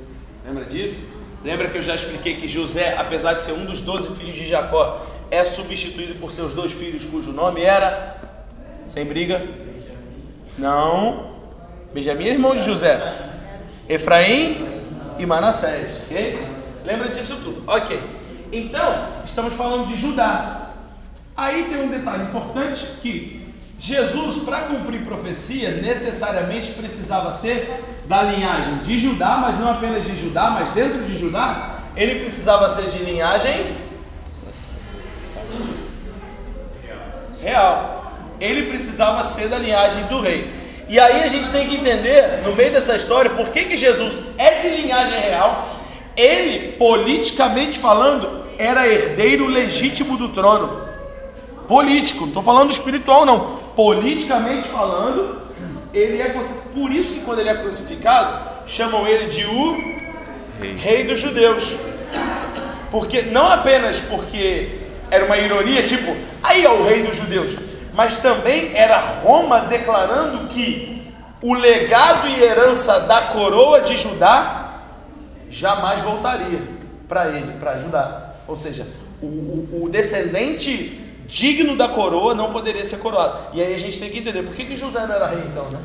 Lembra 0.46 0.66
disso? 0.66 1.08
Lembra 1.44 1.70
que 1.70 1.78
eu 1.78 1.82
já 1.82 1.96
expliquei 1.96 2.36
que 2.36 2.48
José, 2.48 2.96
apesar 2.98 3.34
de 3.34 3.44
ser 3.44 3.54
um 3.54 3.66
dos 3.66 3.82
12 3.82 4.16
filhos 4.16 4.36
de 4.36 4.46
Jacó, 4.48 5.06
é 5.30 5.44
substituído 5.44 6.16
por 6.16 6.32
seus 6.32 6.54
dois 6.54 6.72
filhos, 6.72 7.06
cujo 7.06 7.32
nome 7.34 7.62
era. 7.62 8.16
Sem 8.86 9.06
briga? 9.06 9.46
Não. 10.58 11.36
Benjamim 11.94 12.26
é 12.26 12.34
irmão 12.34 12.56
de 12.56 12.64
José. 12.64 12.98
Efraim 13.90 14.68
e 15.18 15.26
Manassés. 15.26 16.02
Ok? 16.06 16.40
Lembra 16.86 17.10
disso 17.10 17.38
tudo? 17.44 17.64
Ok. 17.68 18.00
Então, 18.52 19.08
estamos 19.26 19.54
falando 19.54 19.88
de 19.88 19.96
Judá. 19.96 20.72
Aí 21.36 21.66
tem 21.66 21.82
um 21.84 21.90
detalhe 21.90 22.24
importante 22.24 22.86
que 23.02 23.48
Jesus, 23.80 24.38
para 24.38 24.62
cumprir 24.62 25.04
profecia, 25.04 25.72
necessariamente 25.82 26.72
precisava 26.72 27.32
ser 27.32 27.84
da 28.08 28.24
linhagem 28.24 28.78
de 28.78 28.98
Judá, 28.98 29.38
mas 29.38 29.60
não 29.60 29.70
apenas 29.70 30.06
de 30.06 30.16
Judá, 30.16 30.50
mas 30.50 30.70
dentro 30.70 31.06
de 31.06 31.18
Judá, 31.18 31.82
ele 31.96 32.22
precisava 32.22 32.70
ser 32.70 32.90
de 32.90 33.04
linhagem 33.04 33.76
real. 37.42 38.14
Ele 38.40 38.64
precisava 38.64 39.24
ser 39.24 39.48
da 39.48 39.58
linhagem 39.58 40.04
do 40.06 40.22
rei. 40.22 40.52
E 40.90 41.00
aí 41.00 41.24
a 41.24 41.28
gente 41.28 41.50
tem 41.52 41.68
que 41.68 41.76
entender, 41.76 42.42
no 42.46 42.56
meio 42.56 42.72
dessa 42.72 42.96
história, 42.96 43.30
por 43.32 43.50
que, 43.50 43.66
que 43.66 43.76
Jesus 43.76 44.22
é 44.38 44.52
de 44.52 44.70
linhagem 44.70 45.20
real. 45.20 45.68
Ele, 46.16 46.74
politicamente 46.74 47.78
falando, 47.78 48.46
era 48.58 48.88
herdeiro 48.88 49.46
legítimo 49.48 50.18
do 50.18 50.30
trono. 50.30 50.88
Político, 51.68 52.22
não 52.22 52.28
estou 52.30 52.44
falando 52.44 52.72
espiritual, 52.72 53.26
não. 53.26 53.58
Politicamente 53.76 54.70
falando, 54.70 55.42
ele 55.94 56.22
é 56.22 56.30
crucificado. 56.30 56.70
Por 56.74 56.92
isso 56.92 57.14
que 57.14 57.20
quando 57.20 57.40
ele 57.40 57.50
é 57.50 57.56
crucificado, 57.56 58.50
chamam 58.66 59.06
ele 59.06 59.26
de 59.26 59.46
o 59.46 59.78
rei 60.78 61.04
dos 61.04 61.20
judeus. 61.20 61.76
Porque 62.90 63.24
não 63.24 63.48
apenas 63.52 64.00
porque 64.00 64.80
era 65.12 65.26
uma 65.26 65.38
ironia, 65.38 65.84
tipo, 65.84 66.16
aí 66.42 66.64
é 66.64 66.70
o 66.70 66.84
rei 66.84 67.02
dos 67.02 67.18
judeus, 67.18 67.56
mas 67.98 68.18
também 68.18 68.72
era 68.76 68.98
Roma 69.00 69.62
declarando 69.62 70.48
que 70.48 71.04
o 71.42 71.54
legado 71.54 72.28
e 72.28 72.42
herança 72.44 73.00
da 73.02 73.22
coroa 73.24 73.82
de 73.82 73.98
Judá 73.98 74.82
jamais 75.50 76.02
voltaria 76.02 76.62
para 77.08 77.28
ele, 77.30 77.54
para 77.60 77.78
Judá. 77.80 78.34
Ou 78.48 78.56
seja, 78.56 78.88
o, 79.22 79.26
o- 79.26 79.84
o 79.86 79.90
descendente 79.90 81.02
digno 81.26 81.76
da 81.76 81.90
coroa 81.90 82.34
não 82.36 82.50
poderia 82.52 82.86
ser 82.86 82.98
coroado. 83.00 83.48
E 83.54 83.62
aí 83.62 83.74
a 83.74 83.80
gente 83.80 84.00
tem 84.00 84.10
que 84.10 84.20
entender 84.20 84.44
por 84.44 84.54
que, 84.54 84.64
que 84.66 84.76
José 84.76 85.06
não 85.08 85.16
era 85.16 85.26
rei 85.28 85.44
então, 85.52 85.68
né? 85.72 85.80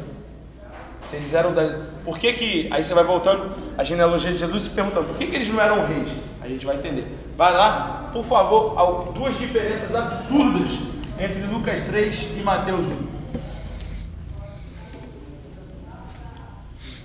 Se 1.09 1.17
eles 1.17 1.33
eram 1.35 1.53
da. 1.53 1.63
Por 2.05 2.19
que 2.19 2.33
que. 2.33 2.69
Aí 2.71 2.85
você 2.85 2.95
vai 2.95 3.05
voltando 3.05 3.51
a 3.77 3.83
genealogia 3.83 4.31
de 4.31 4.39
Jesus 4.39 4.67
e 4.67 4.71
perguntando 4.71 5.07
por 5.07 5.17
que, 5.17 5.27
que 5.27 5.35
eles 5.35 5.49
não 5.49 5.61
eram 5.61 5.85
reis? 5.87 6.09
A 6.43 6.49
gente 6.49 6.65
vai 6.65 6.77
entender. 6.77 7.07
Vai 7.37 7.53
lá, 7.53 8.11
por 8.13 8.25
favor, 8.25 9.13
duas 9.13 9.37
diferenças 9.39 9.95
absurdas 9.97 10.71
entre 11.19 11.43
Lucas 11.43 11.81
3 11.81 12.29
e 12.39 12.41
Mateus 12.43 12.87
1. 12.87 13.13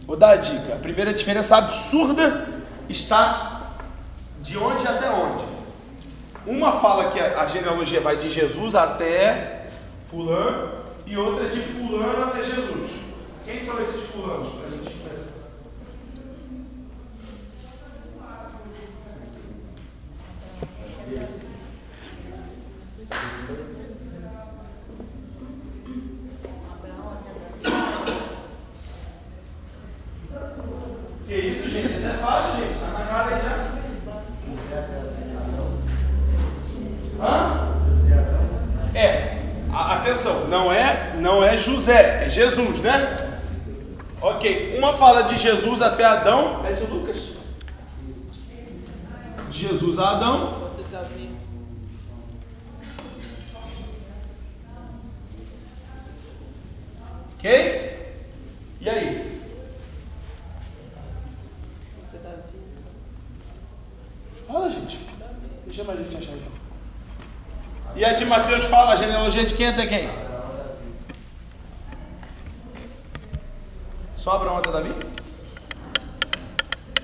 Vou 0.06 0.16
dar 0.16 0.32
a 0.32 0.36
dica. 0.38 0.74
A 0.74 0.78
primeira 0.78 1.14
diferença 1.14 1.58
absurda 1.58 2.48
está 2.88 3.74
de 4.42 4.58
onde 4.58 4.88
até 4.88 5.10
onde. 5.10 5.44
Uma 6.46 6.72
fala 6.72 7.12
que 7.12 7.20
a 7.20 7.46
genealogia 7.48 8.00
vai 8.00 8.16
de 8.16 8.30
Jesus 8.30 8.74
até 8.74 9.68
Fulano 10.10 10.72
e 11.06 11.18
outra 11.18 11.50
de 11.50 11.60
Fulano 11.62 12.24
até 12.24 12.44
Jesus. 12.44 12.92
Quem 13.46 13.60
são 13.62 13.82
esses 13.82 14.04
fulanos? 14.12 14.50
Para 14.50 14.68
a 14.68 14.70
gente 14.72 14.94
pensar. 14.96 15.34
Que 31.26 31.36
isso, 31.36 31.70
gente? 31.70 31.94
Isso 31.94 32.08
é 32.08 32.14
fácil, 32.14 32.56
gente. 32.58 32.74
Está 32.74 32.88
na 32.88 33.06
cara 33.06 33.36
aí 33.36 33.42
já. 33.42 33.78
Hã? 37.20 37.74
É. 38.94 39.38
Atenção, 39.74 40.48
não 40.48 40.72
é, 40.72 41.14
não 41.20 41.44
é 41.44 41.56
José, 41.56 42.24
é 42.24 42.30
Jesus, 42.48 42.80
né? 42.80 43.42
Ok, 44.22 44.78
uma 44.78 44.96
fala 44.96 45.24
de 45.24 45.36
Jesus 45.38 45.82
até 45.82 46.06
Adão, 46.06 46.66
é 46.66 46.72
de 46.72 46.86
Lucas. 46.86 47.34
Jesus 49.52 50.00
a 50.00 50.12
Adão. 50.12 50.72
Ok? 57.36 58.16
E 58.80 58.90
aí? 58.90 59.42
Fala, 64.48 64.70
gente. 64.70 65.00
Deixa 65.66 65.84
mais 65.84 66.00
gente 66.00 66.18
achar 66.18 66.34
então. 66.34 66.52
E 67.96 68.06
a 68.06 68.14
de 68.14 68.26
Mateus 68.26 68.66
fala 68.66 68.94
a 68.94 68.96
genealogia 68.96 69.44
de 69.44 69.54
quem 69.54 69.68
até 69.68 69.86
quem? 69.86 70.27
Só 74.28 74.36
Abraão 74.36 74.58
até 74.58 74.70
Davi? 74.74 74.94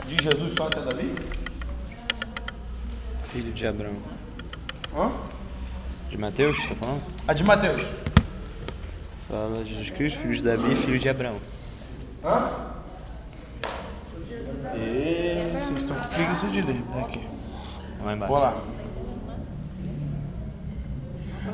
De 0.07 0.21
Jesus 0.21 0.53
só 0.57 0.67
até 0.67 0.81
Davi? 0.81 1.15
Filho 3.31 3.53
de 3.53 3.65
Abraão. 3.65 3.95
Hã? 4.93 5.09
De 6.09 6.17
Mateus, 6.17 6.57
está 6.57 6.75
falando? 6.75 7.01
A 7.25 7.31
de 7.31 7.45
Mateus. 7.45 7.81
Fala 9.29 9.63
Jesus 9.63 9.89
Cristo, 9.91 10.19
filho 10.19 10.35
de 10.35 10.41
Davi, 10.41 10.75
filho 10.75 10.99
de 10.99 11.07
Abraão. 11.07 11.37
Hã? 12.25 12.51
E 14.75 15.47
vocês 15.53 15.81
estão 15.81 15.95
com 15.95 16.07
preguiça 16.09 16.47
de 16.47 16.61
ler. 16.61 16.83
Aqui. 16.99 17.25
Lá 18.03 18.13
embaixo. 18.15 18.33
Vou 18.33 18.43
lá. 18.43 18.57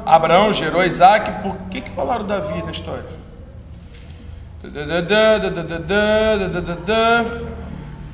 Abraão 0.04 0.52
gerou 0.52 0.84
Isaac. 0.84 1.44
Por 1.44 1.70
que, 1.70 1.82
que 1.82 1.92
falaram 1.92 2.26
Davi 2.26 2.60
na 2.64 2.72
história? 2.72 3.19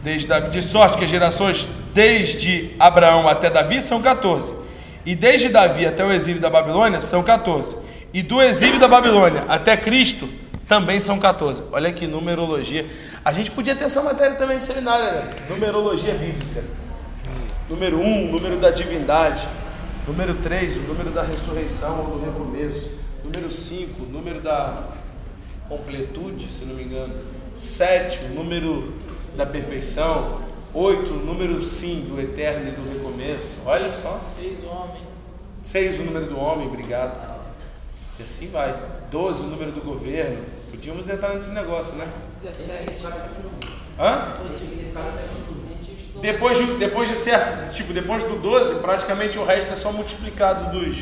Desde 0.03 0.27
Davi, 0.27 0.49
de 0.51 0.61
sorte 0.61 0.97
que 0.97 1.05
as 1.05 1.09
gerações 1.09 1.67
desde 1.91 2.75
Abraão 2.79 3.27
até 3.27 3.49
Davi 3.49 3.81
são 3.81 3.99
14. 3.99 4.55
E 5.03 5.15
desde 5.15 5.49
Davi 5.49 5.87
até 5.87 6.05
o 6.05 6.11
exílio 6.11 6.39
da 6.39 6.49
Babilônia 6.49 7.01
são 7.01 7.23
14. 7.23 7.77
E 8.13 8.21
do 8.21 8.39
exílio 8.41 8.79
da 8.79 8.87
Babilônia 8.87 9.43
até 9.47 9.75
Cristo 9.75 10.29
também 10.67 10.99
são 10.99 11.19
14. 11.19 11.63
Olha 11.71 11.91
que 11.91 12.05
numerologia. 12.05 12.85
A 13.23 13.33
gente 13.33 13.49
podia 13.49 13.75
ter 13.75 13.85
essa 13.85 14.03
matéria 14.03 14.35
também 14.35 14.59
de 14.59 14.67
seminário, 14.67 15.05
né? 15.05 15.29
Numerologia 15.49 16.13
bíblica. 16.13 16.63
Número 17.67 17.99
1, 17.99 18.05
um, 18.05 18.31
número 18.31 18.57
da 18.57 18.69
divindade. 18.69 19.47
Número 20.07 20.35
3, 20.35 20.77
o 20.77 20.81
número 20.81 21.09
da 21.09 21.23
ressurreição 21.23 22.01
ou 22.01 22.19
do 22.19 22.25
recomeço. 22.25 22.99
Número 23.23 23.51
5, 23.51 24.03
o 24.03 24.05
número 24.05 24.39
da 24.39 24.83
completude, 25.67 26.49
se 26.49 26.65
não 26.65 26.75
me 26.75 26.83
engano. 26.83 27.13
Sete, 27.55 28.23
o 28.25 28.29
número 28.29 28.93
da 29.35 29.45
perfeição. 29.45 30.41
Oito, 30.73 31.13
o 31.13 31.17
número 31.17 31.61
sim 31.63 32.05
do 32.09 32.19
eterno 32.19 32.67
e 32.67 32.71
do 32.71 32.91
recomeço. 32.91 33.55
Olha 33.65 33.91
só. 33.91 34.19
Seis, 34.35 34.63
o 34.63 34.67
homem. 34.67 35.01
Seis, 35.63 35.99
o 35.99 36.03
número 36.03 36.27
do 36.27 36.37
homem, 36.37 36.67
obrigado. 36.67 37.35
E 38.19 38.23
assim 38.23 38.47
vai. 38.47 38.77
Doze, 39.09 39.43
o 39.43 39.47
número 39.47 39.71
do 39.71 39.81
governo. 39.81 40.43
Podíamos 40.69 41.09
entrar 41.09 41.33
nesse 41.33 41.51
negócio, 41.51 41.95
né? 41.95 42.07
17. 42.41 43.05
Hã? 43.97 44.33
Depois 46.21 46.57
de, 46.57 46.65
depois 46.75 47.09
de 47.09 47.15
certo, 47.15 47.73
tipo, 47.73 47.93
depois 47.93 48.23
do 48.23 48.35
12, 48.37 48.75
praticamente 48.75 49.37
o 49.37 49.45
resto 49.45 49.71
é 49.71 49.75
só 49.75 49.91
multiplicado 49.91 50.71
dos, 50.71 50.97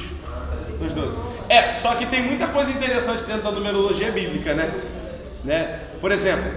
dos 0.79 0.93
12. 0.93 1.17
É, 1.53 1.69
só 1.69 1.93
que 1.93 2.07
tem 2.07 2.23
muita 2.23 2.47
coisa 2.47 2.71
interessante 2.71 3.25
dentro 3.25 3.43
da 3.43 3.51
numerologia 3.51 4.11
bíblica, 4.11 4.55
né? 4.55 4.73
né? 5.43 5.81
Por 6.01 6.11
exemplo, 6.11 6.51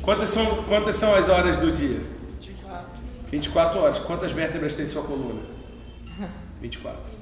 quantas 0.00 0.30
são, 0.30 0.62
quantas 0.62 0.94
são 0.94 1.14
as 1.14 1.28
horas 1.28 1.58
do 1.58 1.70
dia? 1.70 2.00
24. 2.40 2.86
24 3.30 3.80
horas. 3.80 3.98
Quantas 3.98 4.32
vértebras 4.32 4.74
tem 4.74 4.86
sua 4.86 5.02
coluna? 5.02 5.42
24. 6.62 7.12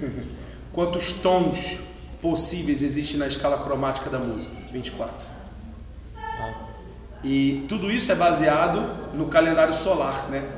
Quantos 0.72 1.12
tons 1.12 1.78
possíveis 2.22 2.82
existem 2.82 3.18
na 3.18 3.26
escala 3.26 3.58
cromática 3.58 4.08
da 4.08 4.18
música? 4.18 4.56
24. 4.72 5.28
E 7.22 7.66
tudo 7.68 7.90
isso 7.90 8.10
é 8.10 8.14
baseado 8.14 9.12
no 9.12 9.26
calendário 9.26 9.74
solar, 9.74 10.26
né? 10.30 10.48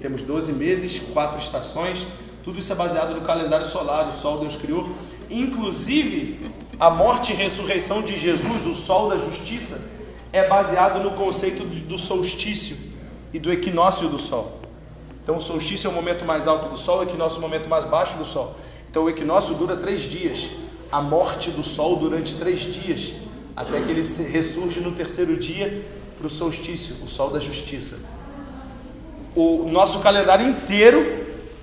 Temos 0.00 0.22
12 0.22 0.52
meses, 0.52 1.00
quatro 1.12 1.40
estações, 1.40 2.06
tudo 2.42 2.58
isso 2.58 2.72
é 2.72 2.76
baseado 2.76 3.14
no 3.14 3.20
calendário 3.20 3.66
solar, 3.66 4.08
o 4.08 4.12
sol 4.12 4.38
Deus 4.38 4.56
criou. 4.56 4.88
Inclusive, 5.30 6.40
a 6.78 6.90
morte 6.90 7.32
e 7.32 7.36
ressurreição 7.36 8.02
de 8.02 8.16
Jesus, 8.16 8.66
o 8.66 8.74
sol 8.74 9.08
da 9.08 9.18
justiça, 9.18 9.90
é 10.32 10.48
baseado 10.48 11.02
no 11.02 11.12
conceito 11.12 11.62
do 11.64 11.96
solstício 11.96 12.76
e 13.32 13.38
do 13.38 13.52
equinócio 13.52 14.08
do 14.08 14.18
sol. 14.18 14.60
Então, 15.22 15.36
o 15.36 15.40
solstício 15.40 15.86
é 15.86 15.90
o 15.90 15.94
momento 15.94 16.24
mais 16.24 16.48
alto 16.48 16.68
do 16.68 16.76
sol, 16.76 16.98
o 16.98 17.02
equinócio 17.04 17.36
é 17.36 17.38
o 17.38 17.42
momento 17.42 17.68
mais 17.68 17.84
baixo 17.84 18.16
do 18.16 18.24
sol. 18.24 18.56
Então, 18.90 19.04
o 19.04 19.08
equinócio 19.08 19.54
dura 19.54 19.76
três 19.76 20.02
dias, 20.02 20.50
a 20.90 21.00
morte 21.00 21.50
do 21.50 21.62
sol 21.62 21.96
durante 21.96 22.34
três 22.34 22.60
dias, 22.60 23.14
até 23.54 23.80
que 23.80 23.90
ele 23.90 24.02
ressurge 24.02 24.80
no 24.80 24.90
terceiro 24.90 25.36
dia 25.36 25.84
para 26.18 26.26
o 26.26 26.30
solstício, 26.30 26.96
o 27.04 27.08
sol 27.08 27.30
da 27.30 27.38
justiça. 27.38 28.00
O 29.36 29.68
nosso 29.70 30.00
calendário 30.00 30.46
inteiro 30.46 31.22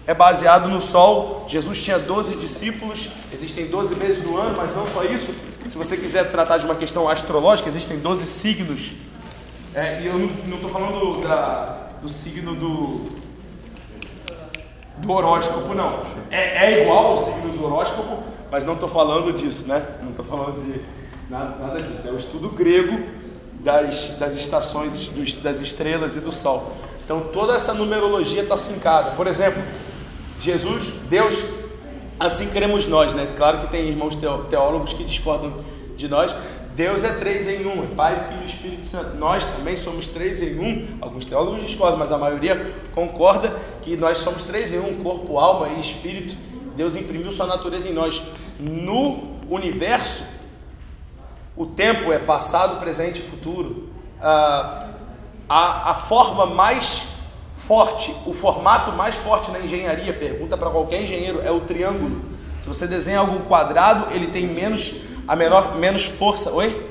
é 0.10 0.14
baseado 0.16 0.68
no 0.68 0.82
sol. 0.82 1.46
Jesus 1.48 1.84
tinha 1.84 2.00
12 2.00 2.38
discípulos, 2.38 3.10
existem 3.32 3.68
12 3.68 3.94
meses 3.94 4.24
do 4.24 4.36
ano, 4.36 4.56
mas 4.58 4.76
não 4.76 4.88
só 4.88 5.04
isso. 5.04 5.36
Se 5.68 5.78
você 5.78 5.96
quiser 5.96 6.28
tratar 6.32 6.58
de 6.58 6.66
uma 6.66 6.74
questão 6.74 7.08
astrológica, 7.08 7.70
existem 7.70 8.00
12 8.00 8.26
signos. 8.26 8.94
É, 9.72 10.02
e 10.02 10.08
eu 10.08 10.18
não 10.18 10.56
estou 10.56 10.72
falando 10.72 11.22
da, 11.22 11.90
do 12.02 12.10
signo 12.10 12.56
do, 12.56 13.06
do 14.98 15.12
horóscopo, 15.12 15.76
não. 15.76 16.02
É, 16.32 16.66
é 16.66 16.82
igual 16.82 17.12
ao 17.12 17.18
signo 17.18 17.52
do 17.52 17.66
horóscopo, 17.66 18.24
mas 18.50 18.64
não 18.64 18.74
estou 18.74 18.90
falando 18.90 19.32
disso, 19.32 19.68
né? 19.68 19.86
Não 20.02 20.10
estou 20.10 20.26
falando 20.26 20.60
de 20.60 20.82
nada, 21.30 21.56
nada 21.64 21.84
disso. 21.84 22.08
É 22.08 22.12
o 22.12 22.18
estudo 22.18 22.50
grego 22.50 23.00
das, 23.60 24.18
das 24.18 24.34
estações, 24.34 25.06
dos, 25.10 25.36
das 25.36 25.62
estrelas 25.62 26.16
e 26.16 26.20
do 26.20 26.32
sol. 26.32 26.76
Então 27.06 27.22
toda 27.32 27.54
essa 27.54 27.76
numerologia 27.76 28.42
está 28.42 28.58
sincada. 28.58 29.12
Por 29.12 29.28
exemplo, 29.28 29.62
Jesus, 30.40 30.94
Deus, 31.10 31.44
assim 32.20 32.50
queremos 32.50 32.88
nós, 32.88 33.14
né? 33.14 33.28
Claro 33.36 33.60
que 33.60 33.68
tem 33.68 33.88
irmãos 33.88 34.18
teólogos 34.50 34.94
que 34.94 35.04
discordam 35.04 35.54
de 35.98 36.08
nós. 36.08 36.36
Deus 36.74 37.04
é 37.04 37.12
três 37.12 37.46
em 37.46 37.66
um, 37.66 37.84
é 37.84 37.88
Pai, 37.88 38.16
Filho 38.16 38.44
e 38.44 38.46
Espírito 38.46 38.88
Santo. 38.88 39.18
Nós 39.18 39.44
também 39.44 39.76
somos 39.76 40.08
três 40.08 40.42
em 40.42 40.58
um. 40.58 40.98
Alguns 41.02 41.26
teólogos 41.26 41.62
discordam, 41.62 42.00
mas 42.00 42.12
a 42.12 42.18
maioria 42.18 42.74
concorda 42.96 43.54
que 43.82 43.98
nós 43.98 44.20
somos 44.20 44.44
três 44.44 44.72
em 44.72 44.80
um, 44.80 45.04
corpo, 45.04 45.38
alma 45.38 45.68
e 45.68 45.80
espírito. 45.80 46.38
Deus 46.76 46.96
imprimiu 46.96 47.32
sua 47.34 47.48
natureza 47.48 47.90
em 47.90 47.94
nós. 47.94 48.24
No 48.58 49.36
universo, 49.50 50.24
o 51.58 51.66
tempo 51.66 52.14
é 52.14 52.20
passado, 52.20 52.78
presente 52.78 53.20
e 53.20 53.24
futuro. 53.24 53.90
Ah, 54.22 54.88
a, 55.50 55.92
a 55.92 55.96
forma 55.96 56.46
mais 56.46 57.10
forte, 57.60 58.16
o 58.26 58.32
formato 58.32 58.94
mais 58.94 59.16
forte 59.16 59.52
na 59.52 59.60
engenharia, 59.60 60.14
pergunta 60.14 60.58
para 60.58 60.70
qualquer 60.70 61.04
engenheiro, 61.04 61.42
é 61.44 61.52
o 61.52 61.60
triângulo. 61.60 62.22
Se 62.62 62.68
você 62.68 62.88
desenha 62.88 63.20
algo 63.20 63.42
quadrado, 63.42 64.16
ele 64.16 64.28
tem 64.28 64.48
menos 64.48 64.96
a 65.28 65.36
menor 65.36 65.78
menos 65.78 66.06
força. 66.06 66.52
Oi? 66.52 66.90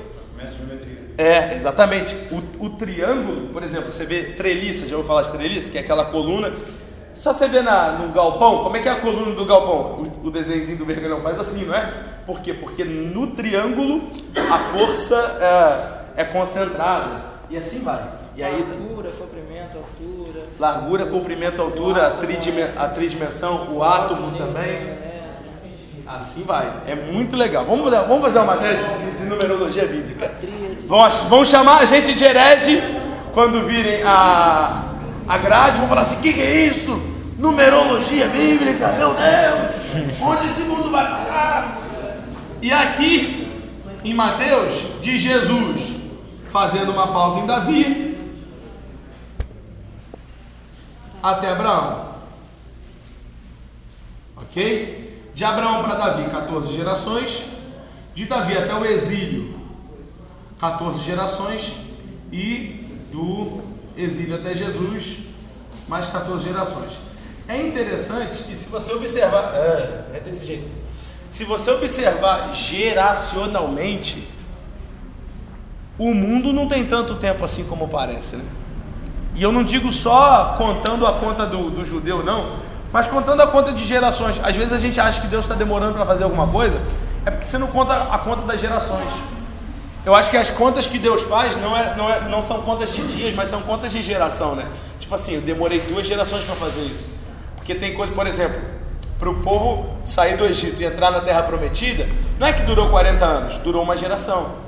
É, 1.17 1.53
exatamente. 1.53 2.15
O, 2.31 2.65
o 2.67 2.69
triângulo, 2.69 3.49
por 3.49 3.63
exemplo, 3.63 3.91
você 3.91 4.05
vê 4.05 4.25
treliça, 4.33 4.87
já 4.87 4.95
vou 4.95 5.03
falar 5.03 5.23
de 5.23 5.31
treliça, 5.31 5.71
que 5.71 5.77
é 5.77 5.81
aquela 5.81 6.05
coluna. 6.05 6.53
Só 7.15 7.33
você 7.33 7.47
vê 7.47 7.61
na, 7.61 7.93
no 7.93 8.13
galpão, 8.13 8.63
como 8.63 8.77
é 8.77 8.79
que 8.79 8.87
é 8.87 8.91
a 8.91 9.01
coluna 9.01 9.35
do 9.35 9.45
galpão? 9.45 10.03
O, 10.23 10.27
o 10.27 10.31
desenhozinho 10.31 10.77
do 10.77 10.85
vergalhão 10.85 11.19
faz 11.19 11.39
assim, 11.39 11.65
não 11.65 11.75
é? 11.75 11.91
Por 12.25 12.39
quê? 12.39 12.53
Porque 12.53 12.85
no 12.85 13.31
triângulo 13.31 14.07
a 14.35 14.59
força 14.71 16.05
é, 16.15 16.21
é 16.21 16.25
concentrada. 16.25 17.23
E 17.49 17.57
assim 17.57 17.83
vai. 17.83 18.19
E 18.37 18.43
aí, 18.43 18.63
Largura, 18.63 19.09
comprimento, 19.73 19.77
altura. 19.77 20.43
largura, 20.59 21.05
comprimento, 21.05 21.61
altura, 21.61 22.07
a, 22.07 22.11
tridime- 22.11 22.69
a 22.77 22.87
tridimensão, 22.87 23.67
o 23.71 23.83
átomo 23.83 24.37
também. 24.37 24.97
Assim 26.07 26.43
vai. 26.43 26.71
É 26.87 26.95
muito 26.95 27.35
legal. 27.37 27.63
Vamos, 27.65 27.89
vamos 27.91 28.21
fazer 28.21 28.39
uma 28.39 28.55
matéria 28.55 28.79
de, 28.79 29.17
de 29.17 29.23
numerologia 29.25 29.85
bíblica. 29.85 30.31
Vão, 30.87 31.07
vão 31.29 31.45
chamar 31.45 31.81
a 31.81 31.85
gente 31.85 32.15
de 32.15 32.23
herege 32.23 32.81
quando 33.31 33.61
virem 33.63 34.01
a, 34.03 34.85
a 35.27 35.37
grade. 35.37 35.77
Vão 35.79 35.87
falar 35.87 36.01
assim: 36.01 36.17
o 36.17 36.19
que, 36.21 36.33
que 36.33 36.41
é 36.41 36.65
isso? 36.65 36.99
Numerologia 37.37 38.27
bíblica, 38.27 38.87
meu 38.93 39.13
Deus! 39.13 40.19
Onde 40.19 40.45
esse 40.45 40.61
mundo 40.61 40.89
vai 40.89 41.05
parar? 41.05 41.79
E 42.61 42.73
aqui, 42.73 43.47
em 44.03 44.13
Mateus, 44.13 44.83
de 45.01 45.15
Jesus 45.15 45.93
fazendo 46.51 46.91
uma 46.91 47.07
pausa 47.13 47.39
em 47.39 47.45
Davi 47.45 48.08
até 51.21 51.49
Abraão. 51.49 52.15
Ok? 54.37 55.29
De 55.33 55.43
Abraão 55.43 55.83
para 55.83 55.95
Davi, 55.95 56.29
14 56.29 56.75
gerações. 56.75 57.43
De 58.13 58.25
Davi 58.25 58.57
até 58.57 58.73
o 58.73 58.85
exílio, 58.85 59.59
14 60.59 61.03
gerações. 61.03 61.73
E 62.31 62.85
do 63.11 63.61
exílio 63.97 64.35
até 64.35 64.53
Jesus, 64.53 65.19
mais 65.87 66.05
14 66.05 66.43
gerações. 66.43 66.99
É 67.47 67.57
interessante 67.57 68.43
que 68.43 68.55
se 68.55 68.69
você 68.69 68.93
observar. 68.93 69.55
É, 69.55 70.17
é 70.17 70.19
desse 70.19 70.45
jeito. 70.45 70.67
Se 71.27 71.43
você 71.43 71.71
observar 71.71 72.53
geracionalmente, 72.53 74.27
o 75.97 76.13
mundo 76.13 76.51
não 76.51 76.67
tem 76.67 76.85
tanto 76.85 77.15
tempo 77.15 77.43
assim 77.43 77.63
como 77.63 77.87
parece, 77.87 78.35
né? 78.35 78.45
E 79.39 79.43
eu 79.43 79.53
não 79.53 79.63
digo 79.63 79.89
só 79.93 80.55
contando 80.57 81.07
a 81.07 81.13
conta 81.13 81.45
do, 81.45 81.69
do 81.69 81.85
judeu, 81.85 82.21
não, 82.21 82.57
mas 82.91 83.07
contando 83.07 83.41
a 83.41 83.47
conta 83.47 83.71
de 83.71 83.85
gerações. 83.85 84.37
Às 84.43 84.53
vezes 84.53 84.73
a 84.73 84.77
gente 84.77 84.99
acha 84.99 85.21
que 85.21 85.27
Deus 85.27 85.45
está 85.45 85.55
demorando 85.55 85.93
para 85.93 86.05
fazer 86.05 86.25
alguma 86.25 86.45
coisa, 86.45 86.77
é 87.25 87.31
porque 87.31 87.45
você 87.45 87.57
não 87.57 87.67
conta 87.67 87.93
a 87.93 88.17
conta 88.17 88.41
das 88.41 88.59
gerações. 88.59 89.13
Eu 90.05 90.13
acho 90.13 90.29
que 90.29 90.35
as 90.35 90.49
contas 90.49 90.87
que 90.87 90.99
Deus 90.99 91.23
faz 91.23 91.55
não, 91.55 91.73
é, 91.73 91.95
não, 91.95 92.09
é, 92.09 92.19
não 92.27 92.43
são 92.43 92.61
contas 92.63 92.93
de 92.93 93.01
dias, 93.07 93.33
mas 93.33 93.47
são 93.47 93.61
contas 93.61 93.93
de 93.93 94.01
geração, 94.01 94.55
né? 94.55 94.67
Tipo 94.99 95.15
assim, 95.15 95.35
eu 95.35 95.41
demorei 95.41 95.79
duas 95.87 96.05
gerações 96.05 96.43
para 96.43 96.55
fazer 96.55 96.81
isso. 96.81 97.13
Porque 97.55 97.73
tem 97.73 97.93
coisa, 97.93 98.11
por 98.11 98.27
exemplo, 98.27 98.59
para 99.17 99.29
o 99.29 99.35
povo 99.35 99.85
sair 100.03 100.35
do 100.35 100.45
Egito 100.45 100.81
e 100.81 100.85
entrar 100.85 101.11
na 101.11 101.21
Terra 101.21 101.43
Prometida, 101.43 102.09
não 102.37 102.45
é 102.45 102.51
que 102.51 102.63
durou 102.63 102.89
40 102.89 103.23
anos, 103.23 103.57
durou 103.59 103.83
uma 103.83 103.95
geração. 103.95 104.67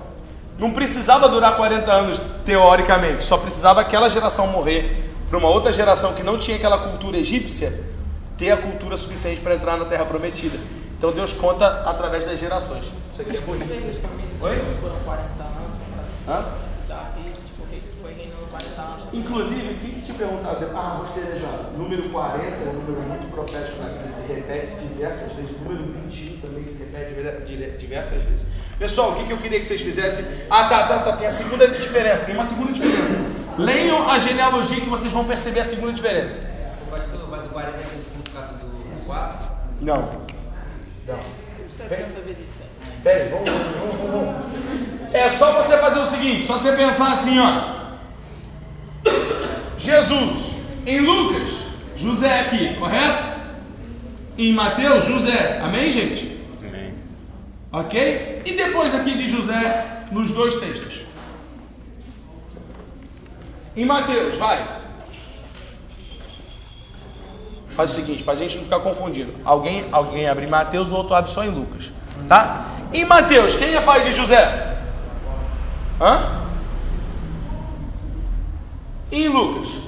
Não 0.62 0.69
precisava 0.71 1.28
durar 1.28 1.58
40 1.58 1.91
anos, 1.91 2.21
teoricamente, 2.45 3.24
só 3.24 3.36
precisava 3.36 3.82
aquela 3.82 4.08
geração 4.08 4.45
morrer 4.45 5.12
para 5.28 5.36
uma 5.39 5.50
outra 5.50 5.71
geração 5.74 6.13
que 6.13 6.21
não 6.21 6.38
tinha 6.38 6.56
aquela 6.58 6.78
cultura 6.78 7.17
egípcia 7.17 7.84
ter 8.38 8.52
a 8.52 8.58
cultura 8.58 8.95
suficiente 8.95 9.41
para 9.41 9.56
entrar 9.56 9.76
na 9.76 9.86
Terra 9.86 10.06
Prometida. 10.06 10.60
Então 10.95 11.12
Deus 11.12 11.34
conta 11.34 11.65
através 11.89 12.26
das 12.26 12.39
gerações. 12.39 12.84
Você 13.17 13.24
quer 13.24 13.32
responder? 13.32 13.65
Oi? 14.39 14.76
Foram 14.82 14.95
40 15.04 15.43
anos. 15.43 15.78
Hã? 16.28 16.45
Davi, 16.88 17.24
tipo, 17.45 17.63
rei- 17.71 17.82
foi 18.00 18.13
reinando 18.13 18.45
40 18.52 18.82
anos. 18.82 19.04
Inclusive, 19.13 19.67
o 19.74 19.78
que 19.80 19.90
te 20.12 20.17
perguntava? 20.17 20.71
Ah, 20.76 21.02
você, 21.04 21.21
né, 21.21 21.39
João? 21.39 21.71
Número 21.78 22.10
40 22.10 22.43
é 22.43 22.69
um 22.69 22.74
número 22.74 23.02
muito 23.08 23.32
profético 23.32 23.82
na 23.82 23.89
Bíblia, 23.89 24.10
se 24.10 24.32
repete 24.32 24.76
diversas 24.76 25.32
vezes. 25.34 25.52
Número 25.62 25.93
21 25.93 26.39
também 26.39 26.65
se 26.65 26.84
repete 26.84 27.78
diversas 27.78 28.21
vezes. 28.24 28.45
Pessoal, 28.78 29.12
o 29.12 29.15
que, 29.15 29.26
que 29.26 29.34
eu 29.34 29.38
queria 29.38 29.60
que 29.60 29.65
vocês 29.65 29.82
fizessem? 29.82 30.26
Ah, 30.50 30.67
tá, 30.67 30.88
tá, 30.88 31.00
tá. 31.00 31.15
Tem 31.17 31.28
a 31.28 31.32
segunda 31.32 31.67
diferença. 31.67 32.26
Tem 32.26 32.36
uma 32.36 32.45
segunda 32.45 32.71
diferença. 32.71 33.17
Leiam 33.58 34.10
a 34.10 34.19
genealogia 34.19 34.82
que 34.82 34.89
vocês 34.89 35.12
vão 35.12 35.26
perceber 35.26 35.62
a 35.62 35.65
segunda 35.65 35.93
diferença. 35.93 36.41
Pastor, 36.89 37.30
mas 37.30 37.45
o 37.45 37.50
40 37.50 37.78
tem 37.78 38.00
o 38.00 38.04
significado 38.04 38.58
do 38.58 39.06
4? 39.06 39.52
Não. 39.82 40.12
Não. 41.08 41.19
70 41.69 42.21
vezes 42.21 42.47
100. 42.58 43.02
Pera 43.04 43.24
aí, 43.24 43.30
vamos, 43.30 43.50
vamos, 43.50 43.95
vamos, 43.97 44.12
vamos. 44.12 45.13
É 45.13 45.30
só 45.32 45.62
você 45.62 45.78
fazer 45.78 46.00
o 46.00 46.06
seguinte, 46.06 46.47
só 46.47 46.58
você 46.58 46.71
pensar 46.71 47.13
assim, 47.13 47.38
ó. 47.39 47.82
Jesus, 49.82 50.58
em 50.86 51.00
Lucas, 51.00 51.58
José 51.96 52.41
aqui, 52.41 52.76
correto? 52.76 53.26
Em 54.38 54.54
Mateus, 54.54 55.06
José. 55.06 55.60
Amém, 55.60 55.89
gente? 55.89 56.39
Amém. 56.63 56.94
Ok? 57.72 58.44
E 58.46 58.54
depois 58.54 58.94
aqui 58.94 59.15
de 59.15 59.28
José 59.28 60.06
nos 60.12 60.32
dois 60.32 60.56
textos. 60.56 61.02
Em 63.76 63.86
Mateus, 63.86 64.38
vai. 64.38 64.82
Faz 67.74 67.91
o 67.91 67.94
seguinte, 67.96 68.24
para 68.24 68.34
a 68.34 68.38
gente 68.38 68.56
não 68.58 68.63
ficar 68.63 68.82
confundindo. 68.82 69.34
Alguém, 69.44 69.88
alguém 69.91 70.30
abre 70.30 70.46
em 70.46 70.50
Mateus, 70.50 70.91
o 70.91 70.96
outro 70.96 71.15
abre 71.15 71.32
só 71.32 71.44
em 71.44 71.50
Lucas. 71.50 71.91
Tá? 72.28 72.67
Em 72.94 73.04
Mateus, 73.04 73.56
quem 73.56 73.74
é 73.74 73.82
pai 73.82 74.04
de 74.04 74.12
José? 74.12 74.78
Hã? 76.00 76.40
E 79.12 79.26
em 79.26 79.28
Lucas? 79.28 79.82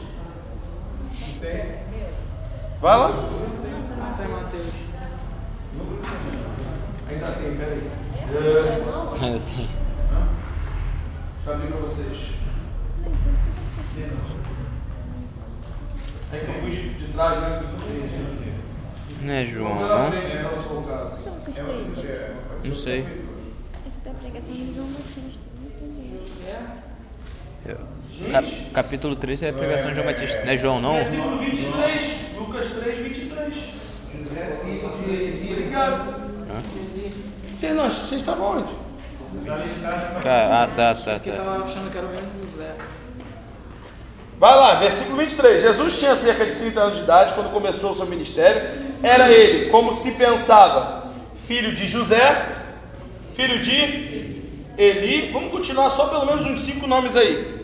Vai 2.81 2.97
lá. 2.97 3.07
Até 4.01 4.27
Mateus. 4.27 4.73
Ainda 7.09 7.31
tem, 7.31 7.55
peraí. 7.55 7.89
Deixa 8.31 8.73
eu 11.45 11.53
abrir 11.53 11.67
para 11.67 11.77
vocês. 11.81 12.33
É 16.31 16.37
que 16.37 16.45
eu 16.45 16.53
fui 16.55 16.71
de, 16.71 17.07
trás, 17.13 17.41
né? 17.41 17.63
Não 19.21 19.33
é 19.33 19.45
João, 19.45 19.75
não? 19.75 20.07
então. 20.09 20.33
Não 22.63 22.75
sei. 22.75 22.99
Esse 22.99 23.99
da 24.03 24.11
pregação 24.19 24.53
de 24.53 24.73
João 24.73 24.87
Batista. 24.87 25.39
Não 25.61 25.67
entendi. 25.69 26.17
Eu- 27.65 28.02
cap- 28.31 28.47
capítulo 28.73 29.15
3 29.15 29.43
é 29.43 29.49
a 29.49 29.53
pregação 29.53 29.89
de 29.89 29.95
João 29.95 30.07
Batista. 30.07 30.41
Não 30.45 30.51
é 30.51 30.57
João, 30.57 30.81
não? 30.81 30.93
Versículo 30.95 31.37
23, 31.37 32.17
Lucas 32.37 32.67
3, 32.73 32.97
23. 32.99 33.73
Obrigado. 35.51 36.23
Vocês, 37.55 37.75
não, 37.75 37.89
vocês 37.89 38.21
estavam 38.21 38.57
onde? 38.59 38.73
Ah, 40.25 40.69
tá, 40.75 40.93
tá, 40.95 41.13
Porque 41.13 41.29
eu 41.29 41.35
tá. 41.35 41.43
tava 41.43 41.63
achando 41.65 41.91
que 41.91 41.97
era 41.97 42.07
o 42.07 42.09
mesmo 42.09 42.27
José. 42.51 42.75
Vai 44.37 44.55
lá, 44.55 44.75
versículo 44.75 45.17
23. 45.17 45.61
Jesus 45.61 45.99
tinha 45.99 46.15
cerca 46.15 46.45
de 46.45 46.55
30 46.55 46.79
anos 46.81 46.97
de 46.97 47.03
idade 47.03 47.33
quando 47.33 47.51
começou 47.51 47.91
o 47.91 47.95
seu 47.95 48.05
ministério. 48.05 48.69
Era 49.01 49.31
ele, 49.31 49.69
como 49.69 49.93
se 49.93 50.11
pensava, 50.11 51.11
filho 51.35 51.73
de 51.73 51.87
José, 51.87 52.53
filho 53.33 53.59
de 53.59 54.41
Eli. 54.77 55.31
Vamos 55.31 55.51
continuar 55.51 55.89
só 55.89 56.07
pelo 56.07 56.25
menos 56.25 56.45
uns 56.45 56.61
cinco 56.61 56.85
nomes 56.87 57.15
aí. 57.15 57.62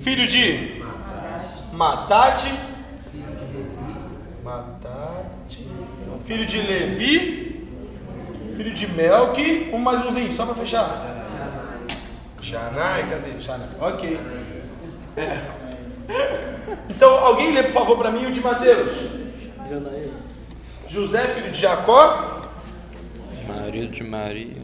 Filho 0.00 0.26
de 0.26 0.82
Matate. 1.72 2.52
Matate. 4.42 5.68
Filho 6.24 6.46
de 6.46 6.58
Levi. 6.58 7.68
Filho 8.56 8.72
de 8.72 8.86
Melque. 8.88 9.70
Um 9.72 9.78
mais 9.78 10.04
umzinho, 10.04 10.32
só 10.32 10.46
para 10.46 10.54
fechar. 10.54 11.16
Janai, 12.40 13.08
cadê? 13.10 13.40
Janai. 13.40 13.68
Ok. 13.80 14.18
Então, 16.88 17.14
alguém 17.16 17.52
lê, 17.52 17.62
por 17.64 17.72
favor, 17.72 17.96
para 17.96 18.10
mim 18.10 18.26
o 18.26 18.32
de 18.32 18.40
Mateus. 18.40 18.92
José, 20.88 21.28
filho 21.28 21.52
de 21.52 21.60
Jacó. 21.60 22.42
Marido 23.46 23.92
de 23.92 24.02
Maria, 24.02 24.56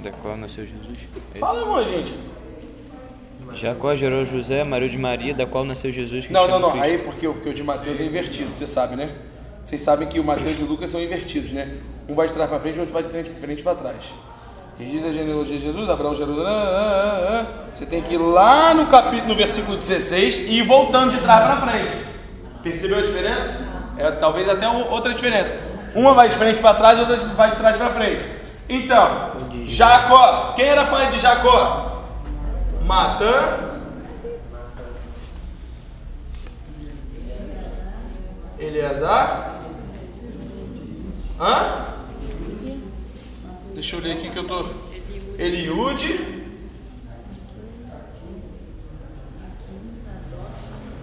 da 0.00 0.10
qual 0.10 0.36
nasceu 0.36 0.66
Jesus. 0.66 0.98
Fala, 1.34 1.60
irmão, 1.60 1.84
gente. 1.86 2.31
Jacó 3.54 3.94
gerou 3.94 4.24
José, 4.24 4.64
marido 4.64 4.90
de 4.92 4.98
Maria, 4.98 5.34
da 5.34 5.46
qual 5.46 5.64
nasceu 5.64 5.92
Jesus. 5.92 6.28
Não, 6.30 6.48
não, 6.48 6.58
não. 6.58 6.72
Aí 6.80 6.98
porque, 6.98 7.26
o- 7.26 7.34
porque 7.34 7.50
o 7.50 7.54
de 7.54 7.62
Mateus 7.62 8.00
é 8.00 8.04
invertido, 8.04 8.54
você 8.54 8.66
sabe, 8.66 8.96
né? 8.96 9.08
Vocês 9.62 9.80
sabem 9.80 10.08
que 10.08 10.18
o 10.18 10.24
Mateus 10.24 10.58
e 10.58 10.62
o 10.64 10.66
Lucas 10.66 10.90
são 10.90 11.00
invertidos, 11.00 11.52
né? 11.52 11.68
Um 12.08 12.14
vai 12.14 12.26
de 12.26 12.32
trás 12.34 12.48
para 12.50 12.58
frente, 12.58 12.76
o 12.78 12.80
outro 12.80 12.92
vai 12.94 13.02
de 13.02 13.10
frente, 13.10 13.30
frente 13.30 13.62
para 13.62 13.74
trás. 13.76 14.12
E 14.80 14.84
diz 14.84 15.04
a 15.06 15.12
genealogia 15.12 15.56
de 15.58 15.62
Jesus, 15.62 15.88
Abraão 15.88 16.14
gerou. 16.14 16.44
ah, 16.44 16.50
ah, 16.50 17.40
ah. 17.46 17.46
Você 17.74 17.86
tem 17.86 18.02
que 18.02 18.14
ir 18.14 18.18
lá 18.18 18.74
no 18.74 18.86
capítulo, 18.86 19.28
no 19.28 19.34
versículo 19.36 19.76
16 19.76 20.38
e 20.38 20.58
ir 20.58 20.62
voltando 20.62 21.12
de 21.12 21.18
trás 21.18 21.44
para 21.44 21.70
frente. 21.70 21.96
Percebeu 22.62 22.98
a 22.98 23.02
diferença? 23.02 23.60
É 23.98 24.10
talvez 24.12 24.48
até 24.48 24.66
outra 24.68 25.12
diferença. 25.14 25.56
Uma 25.94 26.14
vai 26.14 26.28
de 26.30 26.36
frente 26.36 26.58
para 26.60 26.74
trás 26.74 26.98
e 26.98 27.02
outra 27.02 27.16
vai 27.18 27.50
de 27.50 27.56
trás 27.56 27.76
para 27.76 27.90
frente. 27.90 28.26
Então, 28.68 29.32
Jacó, 29.68 30.54
quem 30.56 30.64
era 30.66 30.86
pai 30.86 31.08
de 31.10 31.18
Jacó? 31.18 31.91
Matã. 32.92 33.58
Eleazar. 38.58 39.62
Hã? 41.40 41.86
Deixa 43.72 43.96
eu 43.96 44.00
ler 44.00 44.12
aqui 44.12 44.28
que 44.28 44.38
eu 44.38 44.46
tô. 44.46 44.66
Eliude. 45.38 46.52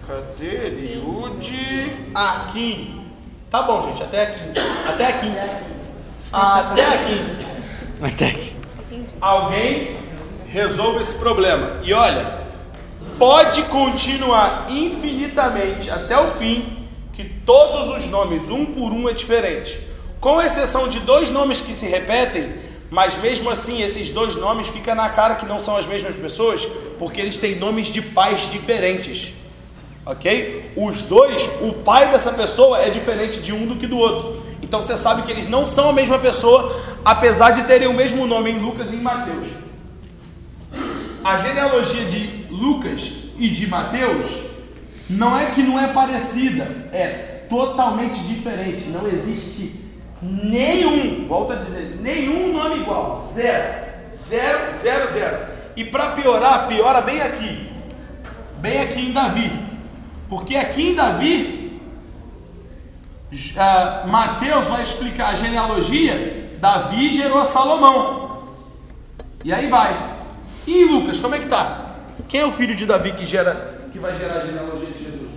Cadê 0.06 0.66
Eliude? 0.66 1.96
Aqui. 2.14 3.04
Tá 3.50 3.62
bom, 3.62 3.82
gente, 3.82 4.00
até 4.04 4.28
aqui. 4.28 4.40
Até 4.88 5.06
aqui. 5.08 5.32
Até 6.32 6.86
aqui. 6.86 7.20
Até 8.00 8.26
aqui. 8.28 8.54
Alguém 9.20 9.99
resolva 10.50 11.00
esse 11.00 11.14
problema. 11.14 11.80
E 11.82 11.94
olha, 11.94 12.40
pode 13.18 13.62
continuar 13.64 14.66
infinitamente 14.68 15.90
até 15.90 16.18
o 16.18 16.28
fim, 16.28 16.86
que 17.12 17.24
todos 17.24 17.88
os 17.88 18.06
nomes, 18.06 18.50
um 18.50 18.66
por 18.66 18.92
um, 18.92 19.08
é 19.08 19.12
diferente. 19.12 19.80
Com 20.20 20.42
exceção 20.42 20.88
de 20.88 20.98
dois 21.00 21.30
nomes 21.30 21.60
que 21.60 21.72
se 21.72 21.86
repetem, 21.86 22.54
mas 22.90 23.16
mesmo 23.16 23.48
assim 23.48 23.82
esses 23.82 24.10
dois 24.10 24.34
nomes 24.36 24.68
fica 24.68 24.94
na 24.94 25.08
cara 25.08 25.36
que 25.36 25.46
não 25.46 25.60
são 25.60 25.76
as 25.76 25.86
mesmas 25.86 26.16
pessoas, 26.16 26.66
porque 26.98 27.20
eles 27.20 27.36
têm 27.36 27.56
nomes 27.56 27.86
de 27.86 28.02
pais 28.02 28.50
diferentes. 28.50 29.32
Ok? 30.04 30.72
Os 30.76 31.02
dois, 31.02 31.48
o 31.60 31.72
pai 31.72 32.10
dessa 32.10 32.32
pessoa 32.32 32.80
é 32.80 32.90
diferente 32.90 33.38
de 33.38 33.52
um 33.52 33.66
do 33.66 33.76
que 33.76 33.86
do 33.86 33.96
outro. 33.96 34.42
Então 34.60 34.82
você 34.82 34.96
sabe 34.96 35.22
que 35.22 35.30
eles 35.30 35.46
não 35.46 35.64
são 35.64 35.90
a 35.90 35.92
mesma 35.92 36.18
pessoa, 36.18 36.76
apesar 37.04 37.52
de 37.52 37.62
terem 37.62 37.86
o 37.86 37.94
mesmo 37.94 38.26
nome 38.26 38.50
em 38.50 38.58
Lucas 38.58 38.92
e 38.92 38.96
em 38.96 39.00
Mateus. 39.00 39.46
A 41.22 41.36
genealogia 41.36 42.04
de 42.06 42.46
Lucas 42.50 43.12
e 43.38 43.48
de 43.48 43.66
Mateus 43.66 44.42
não 45.08 45.36
é 45.36 45.46
que 45.50 45.62
não 45.62 45.78
é 45.78 45.92
parecida, 45.92 46.88
é 46.92 47.44
totalmente 47.48 48.20
diferente. 48.20 48.88
Não 48.88 49.06
existe 49.06 49.84
nenhum, 50.22 51.26
volto 51.26 51.52
a 51.52 51.56
dizer, 51.56 51.96
nenhum 52.00 52.52
nome 52.52 52.80
igual. 52.80 53.18
Zero. 53.18 53.90
Zero, 54.12 54.74
zero, 54.74 55.12
zero. 55.12 55.38
E 55.76 55.84
para 55.84 56.10
piorar, 56.10 56.66
piora 56.68 57.00
bem 57.00 57.20
aqui. 57.20 57.70
Bem 58.58 58.80
aqui 58.80 59.06
em 59.06 59.12
Davi. 59.12 59.50
Porque 60.28 60.56
aqui 60.56 60.90
em 60.90 60.94
Davi, 60.94 61.80
uh, 63.32 64.08
Mateus 64.08 64.68
vai 64.68 64.82
explicar 64.82 65.28
a 65.28 65.34
genealogia. 65.34 66.50
Davi 66.58 67.10
gerou 67.10 67.44
Salomão. 67.44 68.42
E 69.44 69.52
aí 69.52 69.68
vai. 69.68 70.19
E 70.70 70.84
Lucas, 70.84 71.18
como 71.18 71.34
é 71.34 71.40
que 71.40 71.48
tá? 71.48 71.96
Quem 72.28 72.42
é 72.42 72.46
o 72.46 72.52
filho 72.52 72.76
de 72.76 72.86
Davi 72.86 73.10
que 73.10 73.26
gera, 73.26 73.88
que 73.90 73.98
vai 73.98 74.14
gerar 74.14 74.36
a 74.36 74.46
genealogia 74.46 74.86
de 74.92 75.02
Jesus? 75.02 75.30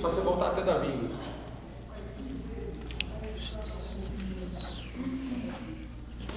Só 0.00 0.08
você 0.08 0.20
voltar 0.22 0.48
até 0.48 0.62
Davi, 0.62 0.88
Lucas. 0.88 1.26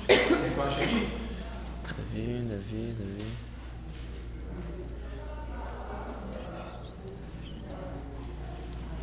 O 0.04 0.54
que 0.54 0.56
eu 0.56 0.64
acho 0.64 0.82
aqui? 0.84 1.10
Davi, 1.98 2.48
Davi, 2.48 2.96
Davi. 3.00 3.32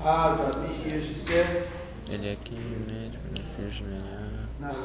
Azarias, 0.05 1.05
José. 1.07 1.67
Ele 2.09 2.29
é 2.29 2.31
aqui, 2.31 2.55
médico, 2.55 3.25
né? 3.37 3.45
filho 3.57 3.69
de. 3.69 3.99
Natan. 4.61 4.79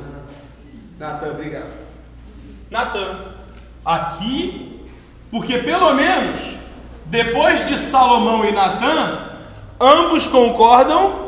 Natan, 0.98 1.30
obrigado. 1.34 1.72
Natan. 2.72 3.45
Aqui, 3.86 4.82
porque 5.30 5.60
pelo 5.60 5.94
menos, 5.94 6.56
depois 7.06 7.68
de 7.68 7.78
Salomão 7.78 8.44
e 8.44 8.52
Natan, 8.52 9.30
ambos 9.80 10.26
concordam 10.26 11.26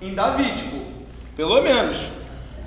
em 0.00 0.14
Davi, 0.14 0.52
tipo, 0.54 0.76
pelo 1.36 1.60
menos. 1.62 2.08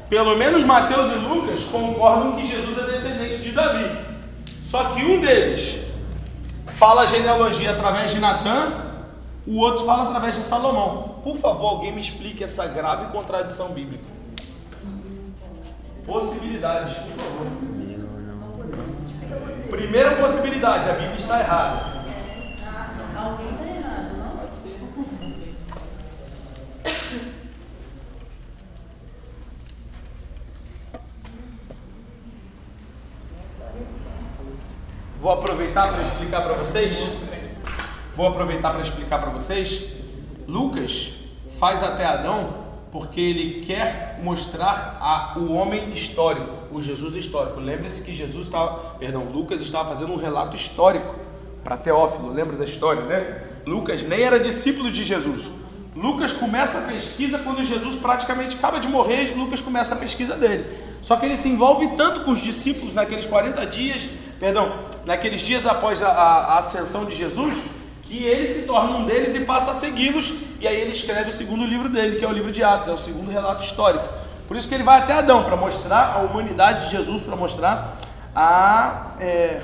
Pelo 0.09 0.35
menos 0.35 0.63
Mateus 0.63 1.11
e 1.11 1.15
Lucas 1.15 1.63
concordam 1.63 2.33
que 2.33 2.45
Jesus 2.45 2.77
é 2.77 2.91
descendente 2.91 3.41
de 3.41 3.51
Davi. 3.51 4.05
Só 4.63 4.85
que 4.85 5.03
um 5.03 5.19
deles 5.19 5.79
fala 6.67 7.01
a 7.01 7.05
genealogia 7.05 7.71
através 7.71 8.11
de 8.11 8.19
Natan, 8.19 8.85
o 9.47 9.59
outro 9.59 9.85
fala 9.85 10.03
através 10.03 10.35
de 10.35 10.43
Salomão. 10.43 11.19
Por 11.23 11.37
favor, 11.37 11.67
alguém 11.67 11.91
me 11.91 12.01
explique 12.01 12.43
essa 12.43 12.67
grave 12.67 13.11
contradição 13.11 13.69
bíblica. 13.69 14.03
Possibilidades, 16.05 16.95
por 16.97 17.23
favor. 17.23 17.74
Primeira 19.69 20.15
possibilidade, 20.15 20.89
a 20.89 20.93
Bíblia 20.93 21.15
está 21.15 21.39
errada. 21.39 21.95
Alguém 23.17 23.49
está 23.51 23.65
errado, 23.65 24.17
não? 24.17 24.35
Vou 35.21 35.31
aproveitar 35.31 35.91
para 35.93 36.03
explicar 36.03 36.41
para 36.41 36.53
vocês. 36.53 37.09
Vou 38.15 38.27
aproveitar 38.27 38.71
para 38.71 38.81
explicar 38.81 39.19
para 39.19 39.29
vocês. 39.31 39.85
Lucas 40.47 41.13
faz 41.59 41.81
até 41.81 42.05
Adão 42.05 42.64
porque 42.95 43.19
ele 43.19 43.59
quer 43.59 44.21
mostrar 44.23 44.97
a, 45.01 45.37
o 45.37 45.51
homem 45.51 45.91
histórico, 45.91 46.49
o 46.71 46.81
Jesus 46.81 47.13
histórico. 47.17 47.59
Lembre-se 47.59 48.01
que 48.01 48.13
Jesus 48.13 48.45
estava, 48.45 48.95
perdão, 48.97 49.25
Lucas 49.25 49.61
estava 49.61 49.89
fazendo 49.89 50.13
um 50.13 50.15
relato 50.15 50.55
histórico 50.55 51.13
para 51.61 51.75
Teófilo. 51.75 52.31
Lembra 52.31 52.55
da 52.55 52.63
história, 52.63 53.03
né? 53.03 53.47
Lucas 53.65 54.01
nem 54.03 54.21
era 54.21 54.39
discípulo 54.39 54.89
de 54.89 55.03
Jesus. 55.03 55.51
Lucas 55.93 56.31
começa 56.31 56.79
a 56.79 56.81
pesquisa 56.83 57.37
quando 57.39 57.65
Jesus 57.65 57.97
praticamente 57.97 58.55
acaba 58.55 58.79
de 58.79 58.87
morrer. 58.87 59.35
Lucas 59.35 59.59
começa 59.59 59.93
a 59.93 59.97
pesquisa 59.97 60.37
dele. 60.37 60.65
Só 61.01 61.17
que 61.17 61.25
ele 61.25 61.35
se 61.35 61.49
envolve 61.49 61.97
tanto 61.97 62.21
com 62.21 62.31
os 62.31 62.39
discípulos 62.39 62.93
naqueles 62.93 63.25
40 63.25 63.65
dias, 63.65 64.07
perdão, 64.39 64.73
naqueles 65.03 65.41
dias 65.41 65.67
após 65.67 66.01
a, 66.01 66.07
a 66.07 66.59
ascensão 66.59 67.03
de 67.03 67.13
Jesus, 67.13 67.57
que 68.03 68.23
ele 68.23 68.47
se 68.53 68.61
torna 68.65 68.95
um 68.95 69.05
deles 69.05 69.35
e 69.35 69.41
passa 69.41 69.71
a 69.71 69.73
segui-los. 69.73 70.44
E 70.65 70.67
aí 70.67 70.81
ele 70.81 70.93
escreve 70.93 71.29
o 71.29 71.31
segundo 71.31 71.63
livro 71.63 71.87
dele, 71.87 72.15
que 72.15 72.25
é 72.25 72.27
o 72.27 72.31
livro 72.31 72.51
de 72.51 72.63
Atos, 72.63 72.89
é 72.89 72.91
o 72.91 72.97
segundo 72.97 73.29
relato 73.29 73.63
histórico. 73.63 74.03
Por 74.47 74.57
isso 74.57 74.67
que 74.67 74.73
ele 74.73 74.81
vai 74.81 74.97
até 74.97 75.13
Adão, 75.13 75.43
para 75.43 75.55
mostrar 75.55 76.15
a 76.15 76.21
humanidade 76.21 76.85
de 76.85 76.91
Jesus, 76.91 77.21
para 77.21 77.35
mostrar 77.35 77.95
a. 78.35 79.11
É... 79.19 79.61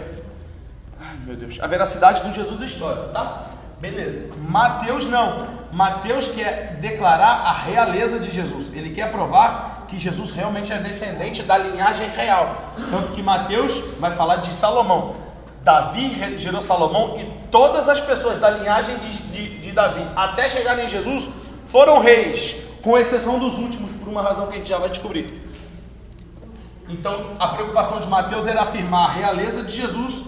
Ai, 1.02 1.16
meu 1.26 1.36
Deus, 1.36 1.58
a 1.60 1.66
veracidade 1.66 2.22
do 2.22 2.32
Jesus 2.32 2.62
histórico, 2.62 3.08
tá? 3.08 3.48
Beleza. 3.80 4.30
Mateus 4.48 5.06
não. 5.06 5.48
Mateus 5.74 6.28
quer 6.28 6.78
declarar 6.80 7.48
a 7.48 7.52
realeza 7.52 8.20
de 8.20 8.30
Jesus. 8.30 8.72
Ele 8.72 8.92
quer 8.92 9.10
provar 9.12 9.86
que 9.88 9.98
Jesus 9.98 10.30
realmente 10.30 10.72
é 10.72 10.78
descendente 10.78 11.42
da 11.42 11.58
linhagem 11.58 12.10
real. 12.10 12.76
Tanto 12.92 13.12
que 13.12 13.24
Mateus 13.24 13.74
vai 14.00 14.12
falar 14.12 14.36
de 14.36 14.54
Salomão. 14.54 15.16
Davi 15.64 16.38
gerou 16.38 16.62
Salomão 16.62 17.16
e 17.18 17.26
todas 17.50 17.90
as 17.90 18.00
pessoas 18.00 18.38
da 18.38 18.52
linhagem 18.52 18.98
de, 18.98 19.18
de, 19.32 19.58
de 19.72 19.76
Davi, 19.76 20.06
até 20.16 20.48
chegarem 20.48 20.86
em 20.86 20.90
Jesus, 20.90 21.28
foram 21.66 21.98
reis, 22.00 22.58
com 22.84 22.98
exceção 22.98 23.40
dos 23.40 23.58
últimos, 23.58 23.92
por 23.98 24.10
uma 24.10 24.22
razão 24.22 24.48
que 24.48 24.54
a 24.54 24.58
gente 24.58 24.70
já 24.70 24.78
vai 24.78 24.90
descobrir. 24.90 25.42
Então, 26.88 27.34
a 27.40 27.48
preocupação 27.48 28.00
de 28.00 28.08
Mateus 28.08 28.46
era 28.48 28.62
afirmar 28.62 29.10
a 29.10 29.14
realeza 29.14 29.64
de 29.64 29.76
Jesus, 29.76 30.26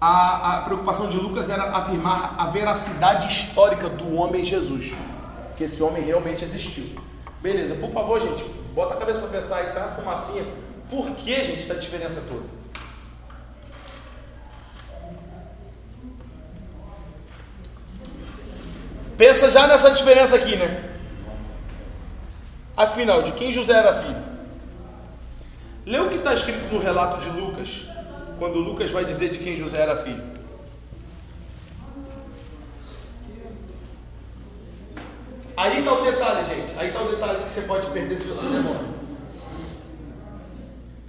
a, 0.00 0.56
a 0.56 0.60
preocupação 0.62 1.08
de 1.08 1.18
Lucas 1.18 1.50
era 1.50 1.76
afirmar 1.76 2.34
a 2.36 2.46
veracidade 2.46 3.28
histórica 3.28 3.88
do 3.88 4.16
homem 4.16 4.44
Jesus, 4.44 4.94
que 5.56 5.64
esse 5.64 5.82
homem 5.82 6.02
realmente 6.02 6.44
existiu. 6.44 6.86
Beleza, 7.40 7.74
por 7.74 7.90
favor, 7.90 8.20
gente, 8.20 8.44
bota 8.74 8.94
a 8.94 8.96
cabeça 8.96 9.20
para 9.20 9.28
pensar, 9.28 9.62
isso 9.62 9.78
é 9.78 9.82
uma 9.82 9.90
fumacinha. 9.92 10.44
Por 10.90 11.10
que, 11.12 11.44
gente, 11.44 11.60
essa 11.60 11.74
diferença 11.74 12.22
toda? 12.28 12.59
Pensa 19.20 19.50
já 19.50 19.66
nessa 19.66 19.90
diferença 19.90 20.34
aqui, 20.34 20.56
né? 20.56 20.82
Afinal, 22.74 23.20
de 23.20 23.32
quem 23.32 23.52
José 23.52 23.74
era 23.74 23.92
filho? 23.92 24.16
Lê 25.84 25.98
o 25.98 26.08
que 26.08 26.16
está 26.16 26.32
escrito 26.32 26.72
no 26.72 26.78
relato 26.78 27.18
de 27.18 27.28
Lucas, 27.28 27.84
quando 28.38 28.54
Lucas 28.58 28.90
vai 28.90 29.04
dizer 29.04 29.28
de 29.28 29.38
quem 29.40 29.58
José 29.58 29.78
era 29.78 29.94
filho. 29.94 30.24
Aí 35.54 35.80
está 35.80 35.92
o 35.92 36.02
detalhe, 36.02 36.46
gente. 36.46 36.72
Aí 36.78 36.88
está 36.88 37.02
o 37.02 37.10
detalhe 37.10 37.42
que 37.42 37.50
você 37.50 37.60
pode 37.60 37.88
perder 37.88 38.16
se 38.16 38.24
você 38.24 38.46
demora. 38.46 38.86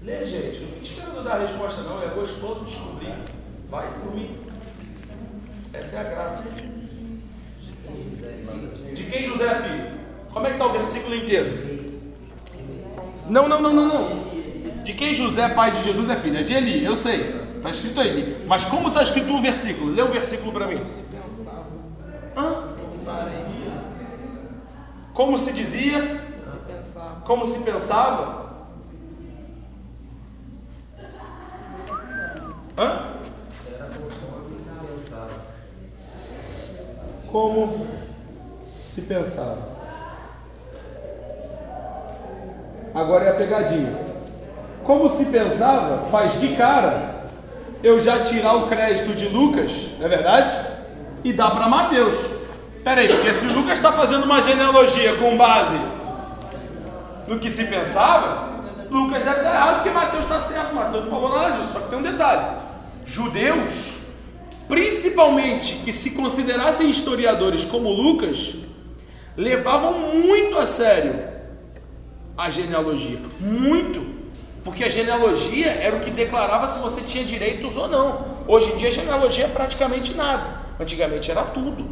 Lê, 0.02 0.26
gente. 0.26 0.60
Não 0.60 0.72
fique 0.74 0.92
esperando 0.92 1.24
dar 1.24 1.36
a 1.36 1.40
resposta, 1.44 1.82
não. 1.84 2.04
É 2.04 2.08
gostoso 2.08 2.66
descobrir. 2.66 3.16
Vai 3.70 3.88
por 4.02 4.14
mim. 4.14 4.38
Essa 5.72 5.96
é 5.96 6.00
a 6.02 6.04
graça. 6.04 6.81
De 8.94 9.04
quem 9.04 9.24
José 9.24 9.46
é 9.46 9.56
filho? 9.56 9.92
Como 10.32 10.46
é 10.46 10.50
que 10.50 10.56
está 10.56 10.66
o 10.66 10.72
versículo 10.72 11.16
inteiro? 11.16 11.72
Não, 13.30 13.48
não, 13.48 13.62
não, 13.62 13.74
não, 13.74 13.88
não. 13.88 14.32
De 14.84 14.94
quem 14.94 15.14
José, 15.14 15.50
pai 15.50 15.72
de 15.72 15.84
Jesus, 15.84 16.10
é 16.10 16.16
filho? 16.16 16.38
É 16.38 16.44
de 16.44 16.54
Eli, 16.54 16.84
eu 16.84 16.96
sei. 16.96 17.36
Está 17.58 17.70
escrito 17.70 18.02
aí. 18.02 18.44
Mas 18.48 18.66
como 18.66 18.88
está 18.88 19.04
escrito 19.04 19.34
o 19.34 19.42
versículo? 19.42 19.92
Lê 19.92 20.02
o 20.02 20.12
versículo 20.12 20.52
para 20.52 20.68
mim. 20.68 20.82
Hã? 22.36 22.72
Como 25.14 25.38
se 25.38 25.54
dizia? 25.54 26.22
Como 27.24 27.46
se 27.46 27.60
pensava? 27.60 28.52
Hã? 32.78 33.11
Como 37.32 37.88
se 38.88 39.02
pensava? 39.04 39.70
Agora 42.94 43.26
é 43.26 43.30
a 43.30 43.36
pegadinha. 43.36 43.94
Como 44.84 45.08
se 45.08 45.26
pensava, 45.26 46.10
faz 46.10 46.40
de 46.40 46.56
cara 46.56 47.22
eu 47.84 48.00
já 48.00 48.20
tirar 48.20 48.56
o 48.56 48.68
crédito 48.68 49.16
de 49.16 49.28
Lucas, 49.28 49.88
não 49.98 50.06
é 50.06 50.10
verdade? 50.10 50.56
E 51.24 51.32
dar 51.32 51.52
para 51.52 51.68
Mateus. 51.68 52.18
Peraí, 52.84 53.08
porque 53.08 53.34
se 53.34 53.48
Lucas 53.48 53.74
está 53.74 53.92
fazendo 53.92 54.26
uma 54.26 54.42
genealogia 54.42 55.16
com 55.16 55.38
base 55.38 55.80
no 57.28 57.40
que 57.40 57.50
se 57.50 57.66
pensava, 57.66 58.50
Lucas 58.90 59.24
deve 59.24 59.38
estar 59.38 59.54
errado, 59.54 59.76
porque 59.76 59.90
Mateus 59.90 60.26
está 60.26 60.40
certo. 60.40 60.76
Mateus 60.76 61.06
não 61.06 61.12
falou 61.12 61.30
nada 61.30 61.52
disso. 61.52 61.72
Só 61.72 61.80
que 61.80 61.90
tem 61.90 62.00
um 62.00 62.04
detalhe: 62.04 62.58
judeus, 63.06 64.01
principalmente 64.72 65.82
que 65.84 65.92
se 65.92 66.12
considerassem 66.12 66.90
historiadores 66.90 67.66
como 67.66 67.92
Lucas, 67.92 68.54
levavam 69.36 70.00
muito 70.14 70.58
a 70.58 70.66
sério 70.66 71.28
a 72.38 72.50
genealogia. 72.50 73.20
Muito. 73.42 74.02
Porque 74.64 74.86
a 74.86 74.90
genealogia 74.90 75.68
era 75.68 75.98
o 75.98 76.00
que 76.00 76.10
declarava 76.10 76.70
se 76.70 76.80
você 76.80 77.02
tinha 77.02 77.26
direitos 77.26 77.76
ou 77.76 77.90
não. 77.90 78.26
Hoje 78.48 78.72
em 78.72 78.78
dia 78.78 78.88
a 78.88 78.92
genealogia 78.92 79.44
é 79.44 79.48
praticamente 79.50 80.14
nada. 80.14 80.62
Antigamente 80.80 81.30
era 81.30 81.44
tudo. 81.44 81.90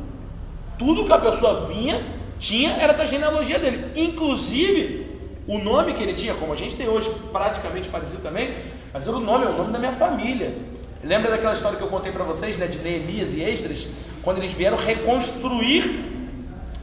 Tudo 0.78 1.06
que 1.06 1.12
a 1.12 1.20
pessoa 1.20 1.66
vinha, 1.66 2.02
tinha, 2.40 2.78
era 2.80 2.94
da 2.94 3.06
genealogia 3.06 3.60
dele. 3.60 3.92
Inclusive, 3.94 5.20
o 5.46 5.58
nome 5.58 5.92
que 5.92 6.02
ele 6.02 6.14
tinha, 6.14 6.34
como 6.34 6.54
a 6.54 6.56
gente 6.56 6.78
tem 6.78 6.88
hoje, 6.88 7.12
praticamente 7.30 7.90
parecido 7.90 8.22
também, 8.22 8.54
mas 8.94 9.06
era 9.06 9.18
o 9.18 9.20
nome, 9.20 9.44
é 9.44 9.50
o 9.50 9.58
nome 9.58 9.74
da 9.74 9.80
minha 9.80 9.92
família. 9.92 10.79
Lembra 11.04 11.32
daquela 11.32 11.54
história 11.54 11.78
que 11.78 11.84
eu 11.84 11.88
contei 11.88 12.12
para 12.12 12.26
vocês, 12.26 12.58
né, 12.58 12.68
de 12.68 12.80
Neemias 12.80 13.34
e 13.34 13.42
Esdras, 13.42 13.88
quando 14.22 14.40
eles 14.40 14.54
vieram 14.54 14.78
reconstruir 14.78 16.10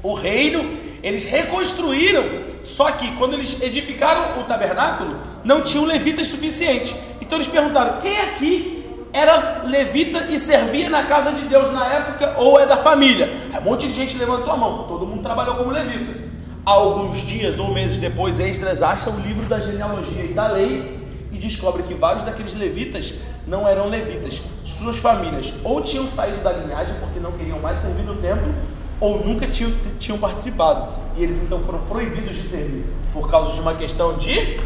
o 0.03 0.15
reino, 0.15 0.77
eles 1.03 1.25
reconstruíram, 1.25 2.25
só 2.63 2.91
que 2.93 3.13
quando 3.17 3.35
eles 3.35 3.61
edificaram 3.61 4.41
o 4.41 4.45
tabernáculo, 4.45 5.19
não 5.45 5.61
tinham 5.61 5.85
levitas 5.85 6.29
suficiente. 6.29 6.97
Então 7.21 7.37
eles 7.37 7.47
perguntaram: 7.47 7.99
quem 7.99 8.17
aqui 8.21 8.85
era 9.13 9.63
levita 9.67 10.27
e 10.31 10.39
servia 10.39 10.89
na 10.89 11.03
casa 11.03 11.33
de 11.33 11.43
Deus 11.43 11.71
na 11.73 11.87
época 11.87 12.37
ou 12.39 12.59
é 12.59 12.65
da 12.65 12.77
família? 12.79 13.31
Aí 13.53 13.61
um 13.61 13.65
monte 13.65 13.87
de 13.87 13.93
gente 13.93 14.17
levantou 14.17 14.53
a 14.53 14.57
mão, 14.57 14.85
todo 14.89 15.07
mundo 15.07 15.23
trabalhou 15.23 15.57
como 15.57 15.71
levita. 15.71 16.25
Alguns 16.65 17.19
dias 17.19 17.61
ou 17.61 17.73
meses 17.73 17.99
depois, 17.99 18.41
Esdras 18.41 18.83
acha 18.83 19.11
o 19.11 19.21
livro 19.21 19.45
da 19.45 19.59
genealogia 19.59 20.25
e 20.25 20.33
da 20.33 20.49
lei 20.49 20.99
e 21.31 21.39
descobre 21.39 21.83
que 21.83 21.95
vários 21.95 22.25
daqueles 22.25 22.55
levitas 22.55 23.15
não 23.47 23.67
eram 23.67 23.89
levitas. 23.89 24.43
Suas 24.65 24.97
famílias 24.97 25.55
ou 25.63 25.81
tinham 25.81 26.09
saído 26.09 26.39
da 26.39 26.53
linhagem 26.53 26.95
porque 27.01 27.21
não 27.21 27.33
queriam 27.33 27.59
mais 27.59 27.79
servir 27.79 28.03
no 28.03 28.17
templo, 28.17 28.53
ou 28.99 29.25
nunca 29.25 29.47
tinham, 29.47 29.73
tinham 29.99 30.19
participado. 30.19 30.89
E 31.17 31.23
eles 31.23 31.43
então 31.43 31.61
foram 31.61 31.81
proibidos 31.81 32.37
de 32.37 32.49
servir 32.49 32.85
por 33.13 33.31
causa 33.31 33.53
de 33.53 33.61
uma 33.61 33.75
questão 33.75 34.17
de 34.17 34.59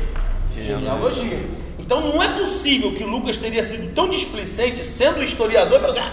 genealogia. 0.55 1.39
Então 1.79 2.01
não 2.01 2.23
é 2.23 2.29
possível 2.39 2.95
que 2.95 3.05
Lucas 3.05 3.37
teria 3.37 3.63
sido 3.63 3.93
tão 3.95 4.09
displicente, 4.09 4.87
sendo 4.87 5.23
historiador, 5.23 5.81
para 5.81 5.89
dizer, 5.89 6.13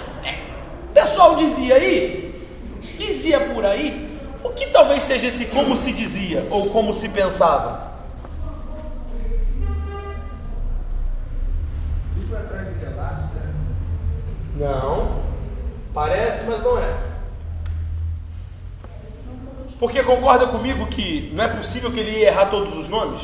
pessoal 0.93 1.35
dizia 1.35 1.75
aí, 1.75 2.41
dizia 2.97 3.39
por 3.39 3.63
aí, 3.63 4.09
o 4.43 4.49
que 4.49 4.67
talvez 4.67 5.03
seja 5.03 5.27
esse 5.27 5.47
como 5.47 5.77
se 5.77 5.93
dizia 5.93 6.47
ou 6.49 6.69
como 6.69 6.93
se 6.93 7.09
pensava? 7.09 7.91
Isso 12.19 12.35
é 12.35 12.37
atrás 12.39 12.67
de 12.67 12.79
relatos, 12.83 13.25
né? 13.35 13.53
Não, 14.57 15.21
parece, 15.93 16.45
mas 16.45 16.61
não 16.63 16.77
é. 16.77 17.07
Porque 19.79 20.01
concorda 20.03 20.47
comigo 20.47 20.87
que 20.87 21.31
não 21.33 21.43
é 21.43 21.47
possível 21.47 21.91
que 21.91 21.99
ele 21.99 22.19
ia 22.19 22.27
errar 22.27 22.47
todos 22.47 22.75
os 22.75 22.89
nomes? 22.89 23.21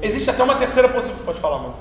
Existe 0.00 0.30
até 0.30 0.42
uma 0.42 0.54
terceira 0.54 0.88
possibilidade. 0.88 1.26
Pode 1.26 1.40
falar, 1.40 1.58
mano. 1.58 1.74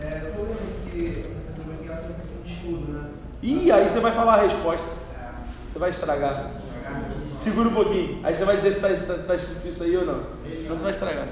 É, 0.00 0.22
eu 0.24 0.32
tô 0.34 0.42
vendo 0.42 0.90
que 0.90 1.24
essa 1.40 1.52
turma 1.52 1.74
aqui 1.74 1.88
ela 1.88 1.98
tem 1.98 2.10
um 2.10 2.14
pouco 2.14 2.42
de 2.44 2.52
estudo, 2.52 2.92
né? 2.92 3.10
Ih, 3.42 3.70
aí 3.70 3.88
você 3.88 4.00
vai 4.00 4.12
falar 4.12 4.34
a 4.34 4.42
resposta. 4.42 4.86
Você 5.68 5.78
vai 5.78 5.90
estragar. 5.90 6.50
Segura 7.36 7.68
um 7.68 7.74
pouquinho. 7.74 8.20
Aí 8.24 8.34
você 8.34 8.44
vai 8.44 8.56
dizer 8.56 8.72
se 8.72 8.92
está 8.92 9.14
tá, 9.14 9.34
escrito 9.36 9.68
isso 9.68 9.84
aí 9.84 9.96
ou 9.96 10.04
não. 10.04 10.14
Não 10.14 10.76
você 10.76 10.82
vai 10.82 10.90
estragar. 10.90 11.28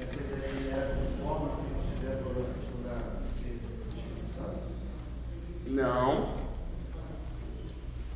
Essa 0.00 0.20
ideia 0.20 0.74
era 0.74 0.96
conforme 1.16 1.48
que 1.56 1.94
fizeram 1.94 2.20
a 2.20 2.34
questão 2.34 2.82
da 2.84 2.96
ser 3.32 3.60
dispensado. 3.94 4.58
Não. 5.76 6.28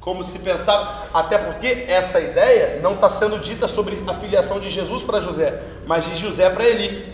Como 0.00 0.24
se 0.24 0.38
pensava, 0.38 1.08
até 1.12 1.36
porque 1.36 1.84
essa 1.86 2.18
ideia 2.18 2.80
não 2.80 2.94
está 2.94 3.10
sendo 3.10 3.38
dita 3.38 3.68
sobre 3.68 4.02
a 4.06 4.14
filiação 4.14 4.58
de 4.58 4.70
Jesus 4.70 5.02
para 5.02 5.20
José, 5.20 5.60
mas 5.86 6.06
de 6.06 6.16
José 6.16 6.48
para 6.48 6.64
Eli. 6.64 7.12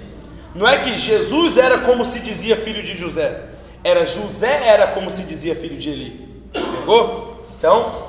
Não 0.54 0.68
é 0.68 0.78
que 0.78 0.96
Jesus 0.96 1.56
era 1.56 1.78
como 1.78 2.04
se 2.04 2.20
dizia 2.20 2.56
filho 2.56 2.80
de 2.84 2.94
José, 2.94 3.42
era 3.82 4.06
José 4.06 4.68
era 4.68 4.86
como 4.86 5.10
se 5.10 5.24
dizia 5.24 5.56
filho 5.56 5.76
de 5.76 5.90
Eli. 5.90 6.44
Pegou? 6.52 7.44
Então, 7.58 8.06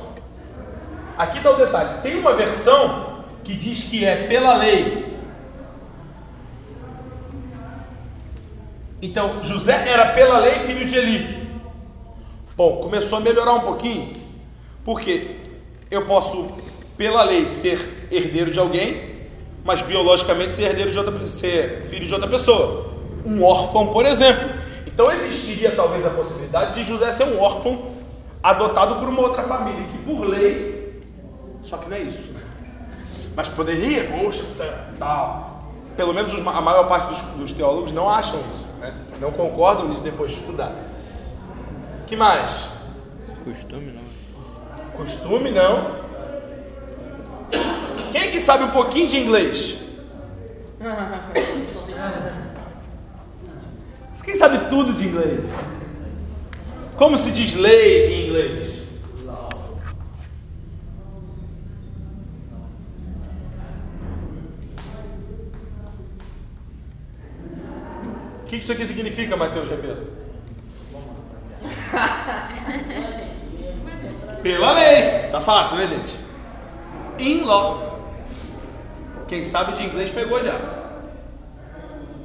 aqui 1.17 1.37
está 1.39 1.49
o 1.49 1.57
detalhe: 1.57 2.01
tem 2.03 2.19
uma 2.19 2.33
versão 2.33 3.23
que 3.43 3.55
diz 3.55 3.81
que 3.81 4.05
é 4.05 4.27
pela 4.27 4.55
lei. 4.57 5.17
Então, 9.01 9.43
José 9.43 9.89
era 9.89 10.11
pela 10.11 10.37
lei 10.37 10.59
filho 10.59 10.85
de 10.85 10.95
Eli. 10.95 11.36
Bom, 12.57 12.77
começou 12.77 13.19
a 13.19 13.21
melhorar 13.21 13.53
um 13.53 13.59
pouquinho, 13.61 14.13
porque 14.83 15.37
eu 15.91 16.05
posso, 16.07 16.47
pela 16.97 17.23
lei, 17.23 17.45
ser 17.47 18.07
herdeiro 18.11 18.49
de 18.51 18.59
alguém, 18.59 19.15
mas 19.63 19.81
biologicamente 19.83 20.55
ser 20.55 20.63
herdeiro 20.63 20.89
de 20.91 20.97
outra, 20.97 21.25
ser 21.27 21.83
filho 21.85 22.05
de 22.05 22.11
outra 22.13 22.27
pessoa. 22.27 22.93
Um 23.23 23.43
órfão, 23.43 23.87
por 23.87 24.05
exemplo. 24.05 24.49
Então 24.87 25.11
existiria 25.11 25.71
talvez 25.75 26.03
a 26.05 26.09
possibilidade 26.09 26.73
de 26.81 26.83
José 26.83 27.11
ser 27.11 27.25
um 27.25 27.39
órfão 27.39 27.91
adotado 28.41 28.95
por 28.95 29.07
uma 29.07 29.21
outra 29.21 29.43
família, 29.43 29.83
que 29.87 29.97
por 29.99 30.21
lei, 30.25 30.99
só 31.61 31.77
que 31.77 31.87
não 31.87 31.95
é 31.97 32.01
isso. 32.01 32.27
Mas 33.35 33.47
poderia, 33.49 34.05
poxa, 34.05 34.43
tá- 34.57 34.89
tal. 34.97 35.57
Pelo 35.95 36.13
menos 36.13 36.33
os- 36.33 36.39
a 36.47 36.61
maior 36.61 36.87
parte 36.87 37.09
dos, 37.09 37.21
dos 37.21 37.51
teólogos 37.53 37.91
não 37.91 38.09
acham 38.09 38.39
isso, 38.49 38.65
né? 38.79 38.95
não 39.21 39.31
concordam 39.31 39.87
nisso 39.89 40.01
depois 40.01 40.31
de 40.31 40.37
estudar. 40.39 40.73
Que 42.07 42.15
mais? 42.15 42.69
Costume 43.43 43.91
não. 43.91 44.01
Costume 44.93 45.51
não. 45.51 46.07
Quem 48.11 48.31
que 48.31 48.39
sabe 48.39 48.63
um 48.63 48.71
pouquinho 48.71 49.07
de 49.07 49.17
inglês? 49.17 49.77
Quem 54.23 54.35
sabe 54.35 54.69
tudo 54.69 54.91
de 54.91 55.07
inglês? 55.07 55.39
Como 56.97 57.17
se 57.17 57.31
diz 57.31 57.53
lei 57.53 58.07
em 58.07 58.27
inglês? 58.27 58.77
O 68.43 68.45
que 68.47 68.57
isso 68.57 68.71
aqui 68.73 68.85
significa, 68.85 69.37
Mateus 69.37 69.69
Rebelo? 69.69 70.26
Pela 74.47 74.71
lei. 74.71 75.27
Tá 75.29 75.41
fácil, 75.41 75.75
né, 75.75 75.87
gente? 75.87 76.17
In 77.19 77.43
law. 77.43 77.99
Quem 79.27 79.43
sabe 79.43 79.73
de 79.73 79.83
inglês 79.83 80.09
pegou 80.09 80.41
já. 80.41 80.57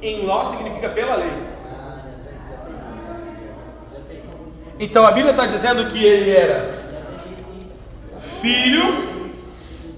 In 0.00 0.24
law 0.24 0.44
significa 0.44 0.88
pela 0.88 1.16
lei. 1.16 1.32
Então 4.78 5.04
a 5.04 5.10
Bíblia 5.10 5.32
está 5.32 5.46
dizendo 5.46 5.90
que 5.90 6.04
ele 6.04 6.30
era 6.30 6.72
filho 8.40 9.32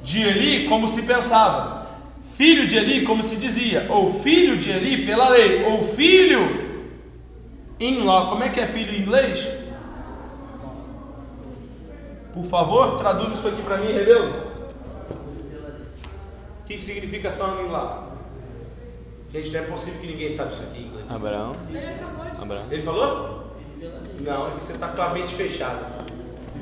de 0.03 0.23
Eli, 0.23 0.67
como 0.67 0.89
se 0.89 1.03
pensava. 1.03 1.91
Filho 2.37 2.67
de 2.67 2.79
Eli, 2.79 3.03
como 3.03 3.23
se 3.23 3.37
dizia. 3.37 3.85
Ou 3.91 4.21
filho 4.21 4.57
de 4.57 4.71
Eli 4.71 5.05
pela 5.05 5.29
lei. 5.29 5.67
Ou 5.67 5.83
filho 5.83 6.89
in 7.79 8.03
law. 8.03 8.31
Como 8.31 8.43
é 8.43 8.49
que 8.49 8.61
é 8.61 8.67
filho 8.67 8.95
em 8.95 9.03
inglês? 9.03 9.64
Por 12.35 12.45
favor, 12.45 12.97
traduz 12.99 13.33
isso 13.33 13.47
aqui 13.49 13.63
para 13.63 13.77
mim, 13.79 13.87
Rebelo. 13.93 14.31
O 16.61 16.65
que, 16.67 16.77
que 16.77 16.83
significa 16.85 17.31
son 17.31 17.61
in 17.61 17.69
law? 17.71 18.09
Gente, 19.31 19.51
não 19.51 19.61
é 19.61 19.63
possível 19.65 20.01
que 20.01 20.07
ninguém 20.09 20.31
saiba 20.31 20.53
isso 20.53 20.63
aqui 20.63 20.83
em 20.83 20.87
inglês. 20.87 21.07
Abraão. 21.11 21.53
Abraão. 22.41 22.63
Ele 22.71 22.83
falou? 22.83 23.45
Não, 24.21 24.49
é 24.49 24.51
que 24.53 24.63
você 24.63 24.73
está 24.73 24.89
com 24.89 25.03
a 25.03 25.09
mente 25.11 25.35
fechada. 25.35 25.81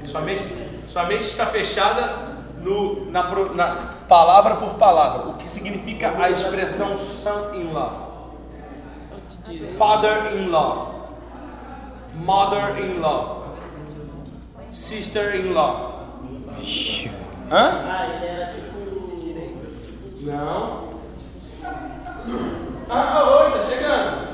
Sua 0.04 0.20
mente, 0.22 0.42
sua 0.88 1.04
mente 1.04 1.22
está 1.22 1.46
fechada 1.46 2.32
no, 2.60 3.10
na, 3.10 3.22
pro- 3.24 3.54
na 3.54 3.76
palavra 4.08 4.56
por 4.56 4.74
palavra. 4.74 5.28
O 5.28 5.34
que 5.36 5.48
significa 5.48 6.20
a 6.20 6.30
expressão 6.30 6.98
son-in-law? 6.98 8.34
Father-in-law. 9.78 11.08
Mother-in-law. 12.14 13.41
Sister-in-law. 14.72 16.18
Hã? 17.50 17.72
Não. 20.22 20.92
Ah, 22.88 23.24
oi, 23.24 23.50
tá 23.52 23.62
chegando. 23.62 24.32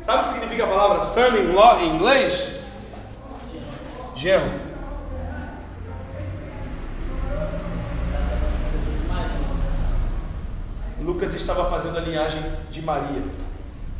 Sabe 0.00 0.18
o 0.18 0.22
que 0.22 0.28
significa 0.28 0.64
a 0.64 0.68
palavra 0.68 1.04
son-in-law 1.04 1.80
em 1.80 1.96
inglês? 1.96 2.60
Genro. 4.14 4.68
Lucas 11.00 11.34
estava 11.34 11.68
fazendo 11.68 11.98
a 11.98 12.00
linhagem 12.00 12.42
de 12.70 12.82
Maria, 12.82 13.22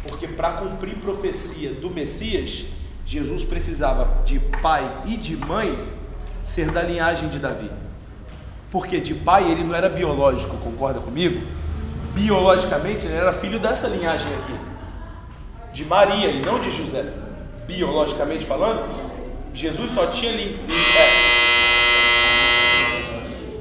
porque 0.06 0.28
para 0.28 0.52
cumprir 0.52 0.96
profecia 0.96 1.72
do 1.72 1.90
Messias, 1.90 2.66
Jesus 3.08 3.42
precisava 3.42 4.06
de 4.26 4.38
pai 4.38 4.92
e 5.06 5.16
de 5.16 5.34
mãe 5.34 5.88
ser 6.44 6.70
da 6.70 6.82
linhagem 6.82 7.30
de 7.30 7.38
Davi. 7.38 7.70
Porque 8.70 9.00
de 9.00 9.14
pai 9.14 9.50
ele 9.50 9.64
não 9.64 9.74
era 9.74 9.88
biológico, 9.88 10.58
concorda 10.58 11.00
comigo? 11.00 11.40
Biologicamente 12.12 13.06
ele 13.06 13.14
era 13.14 13.32
filho 13.32 13.58
dessa 13.58 13.88
linhagem 13.88 14.30
aqui 14.34 14.52
de 15.72 15.86
Maria 15.86 16.28
e 16.28 16.42
não 16.44 16.58
de 16.58 16.70
José. 16.70 17.02
Biologicamente 17.66 18.44
falando, 18.44 18.84
Jesus 19.54 19.88
só 19.90 20.06
tinha 20.08 20.32
li- 20.32 20.58
é, 20.98 21.08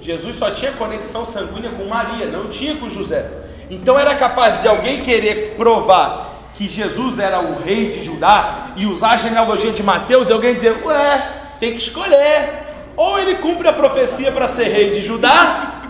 Jesus 0.01 0.35
só 0.35 0.51
tinha 0.51 0.73
conexão 0.73 1.23
sanguínea 1.25 1.71
com 1.71 1.85
Maria, 1.85 2.25
não 2.27 2.49
tinha 2.49 2.75
com 2.75 2.89
José. 2.89 3.29
Então 3.69 3.97
era 3.97 4.13
capaz 4.15 4.61
de 4.61 4.67
alguém 4.67 5.01
querer 5.01 5.55
provar 5.55 6.36
que 6.57 6.67
Jesus 6.67 7.19
era 7.19 7.39
o 7.39 7.61
rei 7.61 7.91
de 7.91 8.01
Judá 8.01 8.73
e 8.75 8.87
usar 8.87 9.11
a 9.11 9.15
genealogia 9.15 9.71
de 9.71 9.83
Mateus 9.83 10.27
e 10.27 10.33
alguém 10.33 10.55
dizer, 10.55 10.83
ué, 10.83 11.31
tem 11.59 11.71
que 11.73 11.77
escolher. 11.77 12.65
Ou 12.95 13.19
ele 13.19 13.35
cumpre 13.35 13.67
a 13.67 13.73
profecia 13.73 14.31
para 14.31 14.47
ser 14.47 14.69
rei 14.69 14.89
de 14.89 15.01
Judá, 15.03 15.83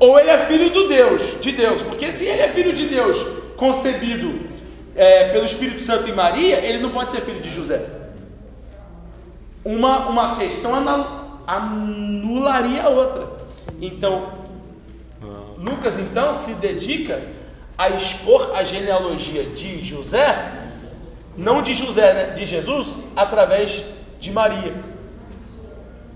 ou 0.00 0.18
ele 0.18 0.30
é 0.30 0.38
filho 0.38 0.70
do 0.70 0.88
Deus, 0.88 1.38
de 1.42 1.52
Deus. 1.52 1.82
Porque 1.82 2.10
se 2.10 2.24
ele 2.24 2.40
é 2.40 2.48
filho 2.48 2.72
de 2.72 2.86
Deus, 2.86 3.18
concebido 3.58 4.40
é, 4.96 5.28
pelo 5.28 5.44
Espírito 5.44 5.82
Santo 5.82 6.08
em 6.08 6.14
Maria, 6.14 6.58
ele 6.64 6.78
não 6.78 6.88
pode 6.88 7.12
ser 7.12 7.20
filho 7.20 7.40
de 7.40 7.50
José. 7.50 7.84
Uma, 9.62 10.08
uma 10.08 10.36
questão 10.36 10.74
anul- 10.74 11.06
anularia 11.46 12.82
a 12.82 12.88
outra. 12.88 13.28
Então, 13.78 14.32
Lucas 15.58 15.98
então 15.98 16.32
se 16.32 16.54
dedica 16.54 17.22
a 17.76 17.90
expor 17.90 18.52
a 18.54 18.62
genealogia 18.62 19.44
de 19.44 19.82
José, 19.82 20.52
não 21.36 21.62
de 21.62 21.74
José, 21.74 22.12
né? 22.12 22.24
de 22.34 22.44
Jesus, 22.44 22.98
através 23.16 23.84
de 24.20 24.30
Maria. 24.30 24.72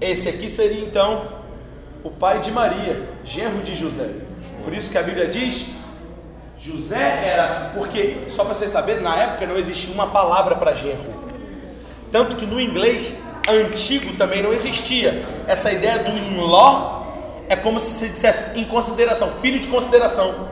Esse 0.01 0.29
aqui 0.29 0.49
seria 0.49 0.85
então 0.85 1.27
o 2.05 2.11
pai 2.11 2.39
de 2.39 2.53
Maria, 2.53 3.09
genro 3.25 3.63
de 3.63 3.75
José. 3.75 4.09
Por 4.63 4.73
isso 4.73 4.91
que 4.91 4.99
a 4.99 5.03
Bíblia 5.03 5.27
diz 5.27 5.71
José 6.61 7.25
era, 7.25 7.71
porque, 7.75 8.19
só 8.29 8.45
para 8.45 8.55
você 8.55 8.67
saber, 8.67 9.01
na 9.01 9.17
época 9.17 9.47
não 9.47 9.57
existia 9.57 9.93
uma 9.95 10.09
palavra 10.09 10.57
para 10.57 10.73
genro. 10.75 11.29
Tanto 12.11 12.37
que 12.37 12.45
no 12.45 12.61
inglês 12.61 13.17
antigo 13.49 14.15
também 14.15 14.43
não 14.43 14.53
existia. 14.53 15.23
Essa 15.47 15.71
ideia 15.71 16.01
do 16.01 16.11
in-law 16.11 17.45
é 17.49 17.57
como 17.57 17.79
se 17.79 17.91
se 17.91 18.09
dissesse 18.09 18.59
em 18.59 18.65
consideração, 18.65 19.33
filho 19.41 19.61
de 19.61 19.69
consideração, 19.69 20.49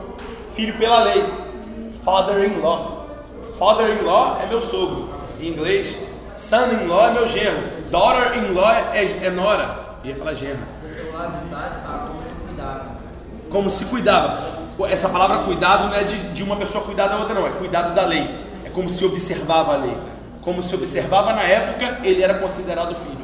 filho 0.57 0.73
pela 0.73 1.03
lei, 1.03 1.23
father-in-law. 2.03 3.05
Father-in-law 3.59 4.39
é 4.41 4.47
meu 4.47 4.59
sogro. 4.59 5.07
Em 5.39 5.49
inglês, 5.49 5.95
son-in-law 6.35 7.09
é 7.09 7.11
meu 7.11 7.27
genro. 7.27 7.61
Daughter-in-law 7.91 8.71
é, 8.91 9.05
é 9.05 9.29
nora. 9.29 9.85
Eu 10.03 10.09
ia 10.09 10.15
falar 10.15 10.33
genro 10.33 10.59
No 10.81 10.89
celular 10.89 11.27
de 11.27 11.49
Tati 11.49 11.79
tá 11.79 12.05
como 12.07 12.23
se 12.23 12.29
cuidava. 12.33 12.85
como 13.51 13.69
se 13.69 13.85
cuidava. 13.85 14.57
Essa 14.89 15.09
palavra 15.09 15.39
cuidado 15.39 15.89
não 15.89 15.95
é 15.95 16.03
de, 16.03 16.17
de 16.29 16.43
uma 16.43 16.55
pessoa 16.55 16.83
cuidar 16.83 17.07
da 17.07 17.17
outra, 17.17 17.35
não, 17.35 17.45
é 17.45 17.51
cuidado 17.51 17.93
da 17.93 18.05
lei. 18.05 18.27
É 18.65 18.69
como 18.69 18.89
se 18.89 19.05
observava 19.05 19.73
a 19.73 19.77
lei. 19.77 19.97
Como 20.41 20.63
se 20.63 20.73
observava 20.73 21.33
na 21.33 21.43
época, 21.43 21.99
ele 22.03 22.23
era 22.23 22.35
considerado 22.35 22.95
filho. 22.95 23.16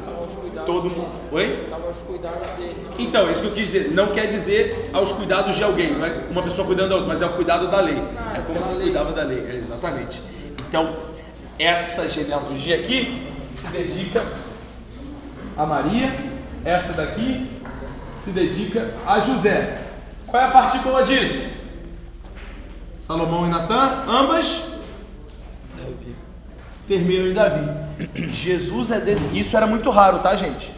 Todo 0.64 0.90
mundo. 0.90 1.10
Oi? 1.32 1.68
Então, 2.98 3.28
é 3.28 3.32
isso 3.32 3.42
que 3.42 3.48
eu 3.48 3.52
quis 3.52 3.66
dizer. 3.66 3.90
Não 3.92 4.08
quer 4.08 4.26
dizer 4.26 4.90
aos 4.92 5.12
cuidados 5.12 5.56
de 5.56 5.64
alguém, 5.64 5.94
não 5.94 6.04
é 6.04 6.24
uma 6.30 6.42
pessoa 6.42 6.66
cuidando 6.66 6.90
da 6.90 6.94
outra, 6.96 7.08
mas 7.08 7.22
é 7.22 7.26
o 7.26 7.32
cuidado 7.32 7.68
da 7.68 7.80
lei. 7.80 8.02
É 8.34 8.40
como 8.40 8.62
se 8.62 8.74
cuidava 8.76 9.12
da 9.12 9.22
lei. 9.22 9.46
É, 9.48 9.56
exatamente. 9.56 10.22
Então, 10.68 10.96
essa 11.58 12.08
genealogia 12.08 12.76
aqui 12.76 13.28
se 13.50 13.66
dedica 13.68 14.26
a 15.56 15.66
Maria, 15.66 16.14
essa 16.64 16.92
daqui 16.94 17.48
se 18.18 18.30
dedica 18.30 18.92
a 19.06 19.20
José. 19.20 19.78
Qual 20.26 20.42
é 20.42 20.46
a 20.46 20.50
partícula 20.50 21.02
disso? 21.02 21.48
Salomão 22.98 23.46
e 23.46 23.50
Natã, 23.50 24.02
ambas 24.08 24.62
terminam 26.86 27.28
em 27.28 27.34
Davi. 27.34 27.83
Jesus 28.16 28.90
é 28.90 29.00
desse. 29.00 29.38
Isso 29.38 29.56
era 29.56 29.66
muito 29.66 29.90
raro, 29.90 30.18
tá, 30.18 30.34
gente? 30.34 30.70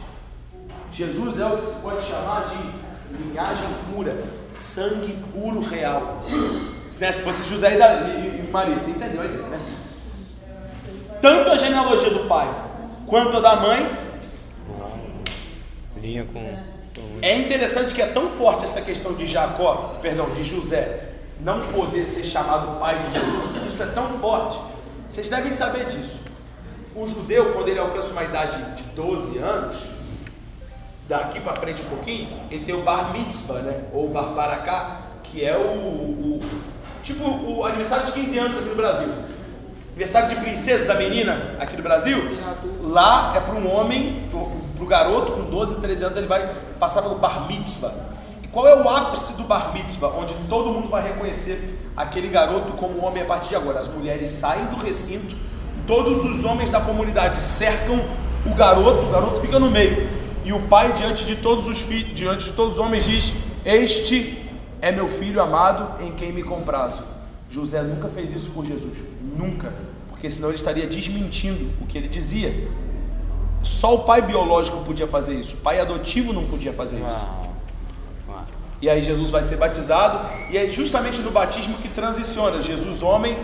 Jesus 0.92 1.40
é 1.40 1.46
o 1.46 1.58
que 1.58 1.66
se 1.66 1.80
pode 1.80 2.04
chamar 2.06 2.46
de 2.46 3.22
linhagem 3.22 3.66
pura, 3.92 4.16
sangue 4.52 5.16
puro 5.32 5.60
real. 5.60 6.22
Né? 6.98 7.12
Se 7.12 7.22
fosse 7.22 7.48
José 7.48 7.74
e, 7.74 7.78
Davi, 7.78 8.10
e- 8.10 8.48
Maria, 8.50 8.80
você 8.80 8.90
entendeu 8.90 9.20
a 9.20 9.24
ideia, 9.24 9.46
né? 9.48 9.60
Tanto 11.20 11.50
a 11.50 11.56
genealogia 11.56 12.10
do 12.10 12.26
pai 12.28 12.48
quanto 13.06 13.36
a 13.36 13.40
da 13.40 13.56
mãe 13.56 14.06
Linha 16.00 16.26
com. 16.32 16.56
É 17.20 17.36
interessante 17.36 17.94
que 17.94 18.00
é 18.00 18.06
tão 18.06 18.30
forte 18.30 18.64
essa 18.64 18.80
questão 18.80 19.14
de 19.14 19.26
Jacó, 19.26 19.98
perdão, 20.00 20.30
de 20.30 20.44
José, 20.44 21.10
não 21.40 21.60
poder 21.60 22.06
ser 22.06 22.24
chamado 22.24 22.78
pai 22.78 23.02
de 23.02 23.18
Jesus, 23.18 23.66
isso 23.66 23.82
é 23.82 23.86
tão 23.86 24.08
forte. 24.18 24.58
Vocês 25.08 25.28
devem 25.28 25.52
saber 25.52 25.86
disso. 25.86 26.20
O 26.96 27.06
judeu, 27.06 27.52
quando 27.52 27.68
ele 27.68 27.78
alcança 27.78 28.12
uma 28.12 28.24
idade 28.24 28.56
de 28.74 28.84
12 28.94 29.38
anos, 29.38 29.84
daqui 31.08 31.40
para 31.40 31.54
frente 31.56 31.82
um 31.82 31.86
pouquinho, 31.90 32.28
ele 32.50 32.64
tem 32.64 32.74
o 32.74 32.82
bar 32.82 33.12
mitzvah, 33.12 33.60
né? 33.60 33.82
Ou 33.92 34.08
bar 34.08 34.30
baracá, 34.34 35.00
que 35.22 35.44
é 35.44 35.56
o, 35.56 35.60
o- 35.60 36.40
tipo 37.02 37.22
o 37.28 37.64
aniversário 37.64 38.06
de 38.06 38.12
15 38.12 38.38
anos 38.38 38.58
aqui 38.58 38.68
no 38.68 38.74
Brasil. 38.74 39.08
Aniversário 39.90 40.28
de 40.28 40.36
princesa 40.36 40.86
da 40.86 40.94
menina 40.94 41.56
aqui 41.58 41.76
no 41.76 41.82
Brasil, 41.82 42.18
lá 42.82 43.32
é 43.36 43.40
para 43.40 43.54
um 43.54 43.70
homem, 43.70 44.28
para 44.74 44.84
o 44.84 44.86
garoto 44.86 45.32
com 45.32 45.44
12, 45.44 45.80
13 45.80 46.04
anos, 46.04 46.16
ele 46.16 46.26
vai 46.26 46.54
passar 46.78 47.02
pelo 47.02 47.16
bar 47.16 47.46
mitzvah. 47.46 47.92
E 48.42 48.48
qual 48.48 48.66
é 48.66 48.74
o 48.76 48.88
ápice 48.88 49.34
do 49.34 49.44
bar 49.44 49.72
mitzvah? 49.72 50.08
Onde 50.08 50.34
todo 50.48 50.70
mundo 50.70 50.88
vai 50.88 51.02
reconhecer 51.02 51.78
aquele 51.96 52.28
garoto 52.28 52.72
como 52.74 53.04
homem 53.04 53.22
a 53.22 53.26
partir 53.26 53.50
de 53.50 53.56
agora. 53.56 53.80
As 53.80 53.88
mulheres 53.88 54.30
saem 54.30 54.66
do 54.66 54.76
recinto, 54.76 55.34
todos 55.86 56.24
os 56.24 56.44
homens 56.44 56.70
da 56.70 56.80
comunidade 56.80 57.40
cercam 57.40 58.00
o 58.44 58.54
garoto, 58.54 59.06
o 59.06 59.10
garoto 59.10 59.40
fica 59.40 59.58
no 59.58 59.70
meio. 59.70 60.08
E 60.44 60.52
o 60.52 60.60
pai, 60.60 60.92
diante 60.92 61.24
de 61.24 61.36
todos 61.36 61.66
os 61.66 61.80
filhos, 61.80 62.14
diante 62.14 62.44
de 62.44 62.52
todos 62.52 62.74
os 62.74 62.78
homens, 62.78 63.04
diz: 63.04 63.32
Este 63.64 64.38
é 64.80 64.92
meu 64.92 65.08
filho 65.08 65.40
amado 65.40 66.04
em 66.04 66.12
quem 66.12 66.32
me 66.32 66.42
comprazo. 66.42 67.02
José 67.50 67.82
nunca 67.82 68.08
fez 68.08 68.34
isso 68.34 68.50
por 68.50 68.64
Jesus, 68.64 68.96
nunca, 69.36 69.72
porque 70.08 70.28
senão 70.28 70.48
ele 70.48 70.56
estaria 70.56 70.86
desmentindo 70.86 71.70
o 71.80 71.86
que 71.86 71.96
ele 71.96 72.08
dizia. 72.08 72.68
Só 73.62 73.94
o 73.94 73.98
pai 74.04 74.22
biológico 74.22 74.84
podia 74.84 75.08
fazer 75.08 75.34
isso, 75.34 75.54
o 75.54 75.58
pai 75.58 75.80
adotivo 75.80 76.32
não 76.32 76.44
podia 76.44 76.72
fazer 76.72 76.96
isso. 77.04 77.26
E 78.80 78.90
aí 78.90 79.02
Jesus 79.02 79.30
vai 79.30 79.42
ser 79.42 79.56
batizado 79.56 80.28
e 80.50 80.58
é 80.58 80.68
justamente 80.68 81.20
no 81.22 81.30
batismo 81.30 81.78
que 81.78 81.88
transiciona 81.88 82.60
Jesus 82.60 83.02
homem 83.02 83.38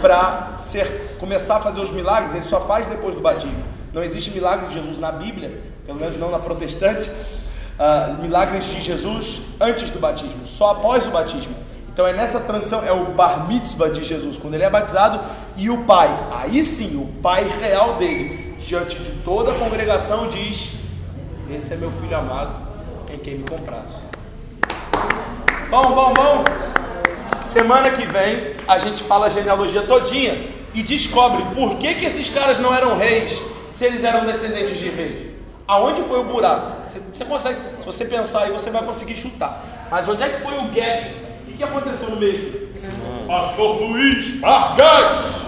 para 0.00 0.56
ser 0.56 1.16
começar 1.18 1.56
a 1.56 1.60
fazer 1.60 1.80
os 1.80 1.90
milagres, 1.90 2.34
ele 2.34 2.44
só 2.44 2.60
faz 2.60 2.86
depois 2.86 3.14
do 3.14 3.20
batismo. 3.20 3.62
Não 3.92 4.02
existe 4.02 4.30
milagre 4.30 4.68
de 4.68 4.74
Jesus 4.74 4.96
na 4.96 5.12
Bíblia, 5.12 5.60
pelo 5.84 5.98
menos 5.98 6.16
não 6.16 6.30
na 6.30 6.38
protestante, 6.38 7.10
ah, 7.78 8.16
milagres 8.20 8.64
de 8.64 8.80
Jesus 8.80 9.42
antes 9.60 9.90
do 9.90 9.98
batismo, 9.98 10.46
só 10.46 10.70
após 10.70 11.06
o 11.06 11.10
batismo. 11.10 11.54
Então 11.92 12.06
é 12.06 12.12
nessa 12.12 12.40
transição, 12.40 12.84
é 12.84 12.92
o 12.92 13.12
bar 13.12 13.48
mitzvah 13.48 13.90
de 13.90 14.02
Jesus, 14.02 14.36
quando 14.36 14.54
ele 14.54 14.62
é 14.62 14.70
batizado, 14.70 15.20
e 15.56 15.68
o 15.68 15.84
pai, 15.84 16.08
aí 16.30 16.64
sim, 16.64 16.96
o 16.96 17.20
pai 17.20 17.46
real 17.60 17.96
dele, 17.96 18.56
diante 18.58 18.98
de 18.98 19.10
toda 19.22 19.52
a 19.52 19.54
congregação, 19.58 20.28
diz: 20.28 20.72
Esse 21.50 21.74
é 21.74 21.76
meu 21.76 21.90
filho 21.90 22.16
amado, 22.16 22.54
em 23.12 23.18
quem 23.18 23.38
me 23.38 23.44
comprazo. 23.44 23.99
Bom, 25.70 25.82
bom, 25.82 26.12
bom. 26.12 26.44
Semana 27.44 27.92
que 27.92 28.04
vem 28.04 28.56
a 28.66 28.76
gente 28.80 29.04
fala 29.04 29.26
a 29.26 29.28
genealogia 29.28 29.82
todinha 29.82 30.36
e 30.74 30.82
descobre 30.82 31.44
por 31.54 31.76
que, 31.76 31.94
que 31.94 32.04
esses 32.06 32.28
caras 32.28 32.58
não 32.58 32.74
eram 32.74 32.96
reis 32.96 33.40
se 33.70 33.84
eles 33.84 34.02
eram 34.02 34.26
descendentes 34.26 34.76
de 34.76 34.88
reis. 34.88 35.30
Aonde 35.68 36.02
foi 36.02 36.18
o 36.18 36.24
buraco? 36.24 36.88
Você, 36.88 37.00
você 37.12 37.24
consegue, 37.24 37.60
se 37.78 37.86
você 37.86 38.04
pensar 38.04 38.42
aí, 38.42 38.50
você 38.50 38.68
vai 38.68 38.82
conseguir 38.82 39.14
chutar. 39.14 39.64
Mas 39.88 40.08
onde 40.08 40.24
é 40.24 40.30
que 40.30 40.40
foi 40.40 40.54
o 40.58 40.62
gap? 40.62 41.06
O 41.42 41.46
que, 41.46 41.52
que 41.58 41.62
aconteceu 41.62 42.10
no 42.10 42.16
meio? 42.16 42.68
Pastor 43.28 43.80
Luiz 43.80 44.40
Vargas! 44.40 45.30